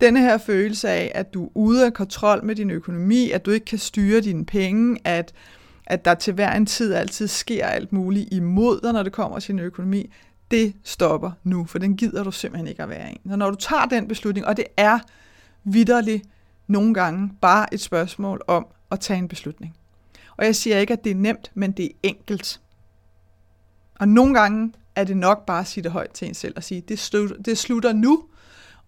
denne 0.00 0.20
her 0.20 0.38
følelse 0.38 0.88
af, 0.88 1.12
at 1.14 1.34
du 1.34 1.44
er 1.44 1.50
ude 1.54 1.86
af 1.86 1.94
kontrol 1.94 2.44
med 2.44 2.54
din 2.54 2.70
økonomi, 2.70 3.30
at 3.30 3.46
du 3.46 3.50
ikke 3.50 3.66
kan 3.66 3.78
styre 3.78 4.20
dine 4.20 4.46
penge, 4.46 4.98
at, 5.04 5.32
at 5.86 6.04
der 6.04 6.14
til 6.14 6.34
hver 6.34 6.52
en 6.52 6.66
tid 6.66 6.94
altid 6.94 7.28
sker 7.28 7.66
alt 7.66 7.92
muligt 7.92 8.28
imod 8.32 8.80
dig, 8.80 8.92
når 8.92 9.02
det 9.02 9.12
kommer 9.12 9.38
til 9.38 9.54
din 9.54 9.58
økonomi, 9.58 10.10
det 10.50 10.74
stopper 10.84 11.30
nu, 11.44 11.64
for 11.64 11.78
den 11.78 11.96
gider 11.96 12.24
du 12.24 12.30
simpelthen 12.30 12.68
ikke 12.68 12.82
at 12.82 12.88
være 12.88 13.12
i. 13.12 13.20
Så 13.28 13.36
når 13.36 13.50
du 13.50 13.56
tager 13.56 13.86
den 13.86 14.08
beslutning, 14.08 14.46
og 14.46 14.56
det 14.56 14.64
er 14.76 14.98
vidderligt 15.64 16.24
nogle 16.66 16.94
gange 16.94 17.30
bare 17.40 17.74
et 17.74 17.80
spørgsmål 17.80 18.42
om 18.46 18.66
at 18.90 19.00
tage 19.00 19.18
en 19.18 19.28
beslutning. 19.28 19.76
Og 20.36 20.44
jeg 20.44 20.56
siger 20.56 20.78
ikke, 20.78 20.92
at 20.92 21.04
det 21.04 21.10
er 21.10 21.14
nemt, 21.14 21.50
men 21.54 21.72
det 21.72 21.84
er 21.84 21.90
enkelt. 22.02 22.60
Og 24.00 24.08
nogle 24.08 24.34
gange 24.34 24.72
er 24.96 25.04
det 25.04 25.16
nok 25.16 25.46
bare 25.46 25.60
at 25.60 25.66
sige 25.66 25.84
det 25.84 25.92
højt 25.92 26.10
til 26.10 26.28
en 26.28 26.34
selv 26.34 26.54
og 26.56 26.64
sige, 26.64 26.80
det 26.80 26.98
slutter, 26.98 27.36
det 27.36 27.58
slutter 27.58 27.92
nu, 27.92 28.24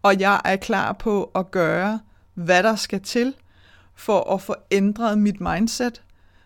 og 0.03 0.21
jeg 0.21 0.41
er 0.45 0.57
klar 0.57 0.93
på 0.93 1.31
at 1.35 1.51
gøre, 1.51 2.01
hvad 2.35 2.63
der 2.63 2.77
skal 2.77 3.01
til 3.01 3.35
for 3.95 4.35
at 4.35 4.43
få 4.43 4.55
ændret 4.71 5.19
mit 5.19 5.41
mindset 5.41 6.03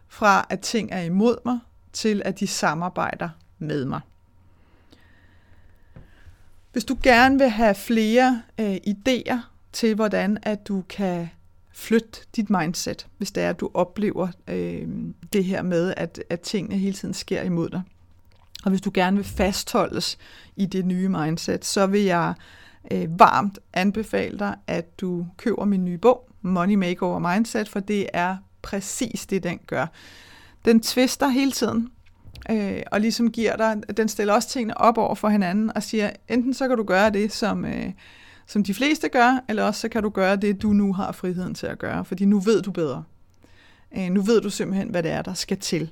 fra, 0.08 0.46
at 0.50 0.60
ting 0.60 0.88
er 0.92 1.00
imod 1.00 1.36
mig, 1.44 1.58
til 1.92 2.22
at 2.24 2.40
de 2.40 2.46
samarbejder 2.46 3.28
med 3.58 3.84
mig. 3.84 4.00
Hvis 6.72 6.84
du 6.84 6.98
gerne 7.02 7.38
vil 7.38 7.48
have 7.48 7.74
flere 7.74 8.42
øh, 8.60 8.76
idéer 8.76 9.38
til, 9.72 9.94
hvordan 9.94 10.38
at 10.42 10.68
du 10.68 10.84
kan 10.88 11.28
flytte 11.72 12.20
dit 12.36 12.50
mindset, 12.50 13.06
hvis 13.18 13.30
det 13.32 13.42
er, 13.42 13.50
at 13.50 13.60
du 13.60 13.70
oplever 13.74 14.28
øh, 14.48 14.88
det 15.32 15.44
her 15.44 15.62
med, 15.62 15.94
at, 15.96 16.22
at 16.30 16.40
tingene 16.40 16.76
hele 16.76 16.96
tiden 16.96 17.14
sker 17.14 17.42
imod 17.42 17.68
dig. 17.70 17.82
Og 18.64 18.70
hvis 18.70 18.80
du 18.80 18.90
gerne 18.94 19.16
vil 19.16 19.24
fastholdes 19.24 20.18
i 20.56 20.66
det 20.66 20.86
nye 20.86 21.08
mindset, 21.08 21.64
så 21.64 21.86
vil 21.86 22.02
jeg 22.02 22.34
øh, 22.90 23.20
varmt 23.20 23.58
anbefale 23.72 24.38
dig, 24.38 24.56
at 24.66 25.00
du 25.00 25.26
køber 25.36 25.64
min 25.64 25.84
nye 25.84 25.98
bog, 25.98 26.28
Money 26.42 26.74
Makeover 26.74 27.18
Mindset, 27.18 27.68
for 27.68 27.80
det 27.80 28.06
er 28.12 28.36
præcis 28.62 29.26
det, 29.26 29.42
den 29.42 29.58
gør. 29.66 29.86
Den 30.64 30.80
tvister 30.80 31.28
hele 31.28 31.52
tiden, 31.52 31.88
øh, 32.50 32.82
og 32.92 33.00
ligesom 33.00 33.30
giver 33.30 33.56
dig, 33.56 33.96
den 33.96 34.08
stiller 34.08 34.34
også 34.34 34.48
tingene 34.48 34.78
op 34.78 34.98
over 34.98 35.14
for 35.14 35.28
hinanden, 35.28 35.72
og 35.76 35.82
siger, 35.82 36.10
enten 36.28 36.54
så 36.54 36.68
kan 36.68 36.76
du 36.76 36.82
gøre 36.84 37.10
det, 37.10 37.32
som, 37.32 37.64
øh, 37.64 37.92
som 38.46 38.64
de 38.64 38.74
fleste 38.74 39.08
gør, 39.08 39.44
eller 39.48 39.64
også 39.64 39.80
så 39.80 39.88
kan 39.88 40.02
du 40.02 40.08
gøre 40.08 40.36
det, 40.36 40.62
du 40.62 40.72
nu 40.72 40.92
har 40.92 41.12
friheden 41.12 41.54
til 41.54 41.66
at 41.66 41.78
gøre, 41.78 42.04
fordi 42.04 42.24
nu 42.24 42.38
ved 42.40 42.62
du 42.62 42.70
bedre. 42.70 43.04
Øh, 43.98 44.10
nu 44.10 44.22
ved 44.22 44.40
du 44.40 44.50
simpelthen, 44.50 44.88
hvad 44.88 45.02
det 45.02 45.10
er, 45.10 45.22
der 45.22 45.34
skal 45.34 45.58
til. 45.58 45.90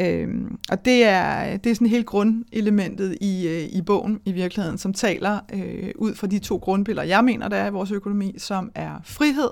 Øhm, 0.00 0.58
og 0.70 0.84
det 0.84 1.04
er, 1.04 1.56
det 1.56 1.70
er 1.70 1.74
sådan 1.74 1.86
helt 1.86 2.06
grundelementet 2.06 3.18
i, 3.20 3.48
øh, 3.48 3.62
i 3.62 3.82
bogen 3.82 4.20
i 4.24 4.32
virkeligheden, 4.32 4.78
som 4.78 4.92
taler 4.92 5.40
øh, 5.52 5.90
ud 5.94 6.14
fra 6.14 6.26
de 6.26 6.38
to 6.38 6.56
grundpiller, 6.56 7.02
jeg 7.02 7.24
mener, 7.24 7.48
der 7.48 7.56
er 7.56 7.66
i 7.66 7.70
vores 7.70 7.90
økonomi, 7.90 8.34
som 8.38 8.70
er 8.74 9.00
frihed 9.04 9.50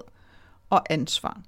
og 0.71 0.93
ansvar. 0.93 1.41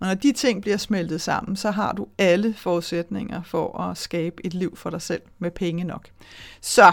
Og 0.00 0.06
når 0.06 0.14
de 0.14 0.32
ting 0.32 0.62
bliver 0.62 0.76
smeltet 0.76 1.20
sammen, 1.20 1.56
så 1.56 1.70
har 1.70 1.92
du 1.92 2.06
alle 2.18 2.54
forudsætninger 2.54 3.42
for 3.42 3.80
at 3.80 3.98
skabe 3.98 4.46
et 4.46 4.54
liv 4.54 4.76
for 4.76 4.90
dig 4.90 5.02
selv 5.02 5.22
med 5.38 5.50
penge 5.50 5.84
nok. 5.84 6.08
Så 6.60 6.92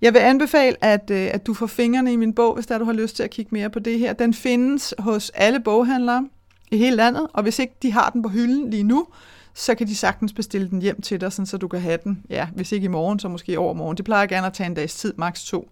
jeg 0.00 0.14
vil 0.14 0.20
anbefale, 0.20 0.84
at, 0.84 1.10
øh, 1.10 1.30
at 1.32 1.46
du 1.46 1.54
får 1.54 1.66
fingrene 1.66 2.12
i 2.12 2.16
min 2.16 2.34
bog, 2.34 2.54
hvis 2.54 2.66
der 2.66 2.78
du 2.78 2.84
har 2.84 2.92
lyst 2.92 3.16
til 3.16 3.22
at 3.22 3.30
kigge 3.30 3.48
mere 3.52 3.70
på 3.70 3.78
det 3.78 3.98
her. 3.98 4.12
Den 4.12 4.34
findes 4.34 4.94
hos 4.98 5.30
alle 5.34 5.60
boghandlere 5.60 6.28
i 6.70 6.76
hele 6.76 6.96
landet, 6.96 7.26
og 7.32 7.42
hvis 7.42 7.58
ikke 7.58 7.74
de 7.82 7.92
har 7.92 8.10
den 8.10 8.22
på 8.22 8.28
hylden 8.28 8.70
lige 8.70 8.82
nu, 8.82 9.06
så 9.54 9.74
kan 9.74 9.86
de 9.86 9.96
sagtens 9.96 10.32
bestille 10.32 10.70
den 10.70 10.82
hjem 10.82 11.00
til 11.00 11.20
dig, 11.20 11.32
sådan, 11.32 11.46
så 11.46 11.56
du 11.56 11.68
kan 11.68 11.80
have 11.80 11.98
den, 12.04 12.24
ja, 12.30 12.48
hvis 12.54 12.72
ikke 12.72 12.84
i 12.84 12.88
morgen, 12.88 13.18
så 13.18 13.28
måske 13.28 13.58
over 13.58 13.74
morgen. 13.74 13.96
Det 13.96 14.04
plejer 14.04 14.26
gerne 14.26 14.46
at 14.46 14.52
tage 14.52 14.66
en 14.66 14.74
dags 14.74 14.94
tid, 14.94 15.14
maks 15.16 15.44
to, 15.44 15.68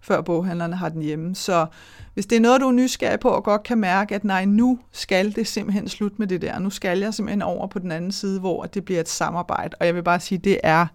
før 0.00 0.20
boghandlerne 0.20 0.76
har 0.76 0.88
den 0.88 1.02
hjemme. 1.02 1.34
Så 1.34 1.66
hvis 2.14 2.26
det 2.26 2.36
er 2.36 2.40
noget, 2.40 2.60
du 2.60 2.68
er 2.68 2.72
nysgerrig 2.72 3.20
på 3.20 3.28
og 3.28 3.44
godt 3.44 3.62
kan 3.62 3.78
mærke, 3.78 4.14
at 4.14 4.24
nej, 4.24 4.44
nu 4.44 4.78
skal 4.92 5.34
det 5.36 5.46
simpelthen 5.46 5.88
slut 5.88 6.18
med 6.18 6.26
det 6.26 6.42
der. 6.42 6.58
Nu 6.58 6.70
skal 6.70 6.98
jeg 6.98 7.14
simpelthen 7.14 7.42
over 7.42 7.66
på 7.66 7.78
den 7.78 7.92
anden 7.92 8.12
side, 8.12 8.40
hvor 8.40 8.64
det 8.64 8.84
bliver 8.84 9.00
et 9.00 9.08
samarbejde. 9.08 9.76
Og 9.80 9.86
jeg 9.86 9.94
vil 9.94 10.02
bare 10.02 10.20
sige, 10.20 10.38
det 10.38 10.60
er 10.62 10.86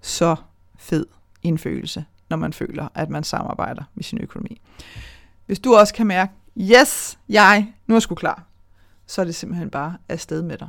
så 0.00 0.36
fed 0.78 1.06
en 1.42 1.58
følelse, 1.58 2.04
når 2.30 2.36
man 2.36 2.52
føler, 2.52 2.88
at 2.94 3.10
man 3.10 3.24
samarbejder 3.24 3.82
med 3.94 4.04
sin 4.04 4.18
økonomi. 4.20 4.60
Hvis 5.46 5.58
du 5.58 5.74
også 5.74 5.94
kan 5.94 6.06
mærke, 6.06 6.32
yes, 6.60 7.18
jeg, 7.28 7.72
nu 7.86 7.94
er 7.94 8.00
sgu 8.00 8.14
klar, 8.14 8.42
så 9.06 9.20
er 9.20 9.24
det 9.24 9.34
simpelthen 9.34 9.70
bare 9.70 9.96
afsted 10.08 10.42
med 10.42 10.58
dig. 10.58 10.68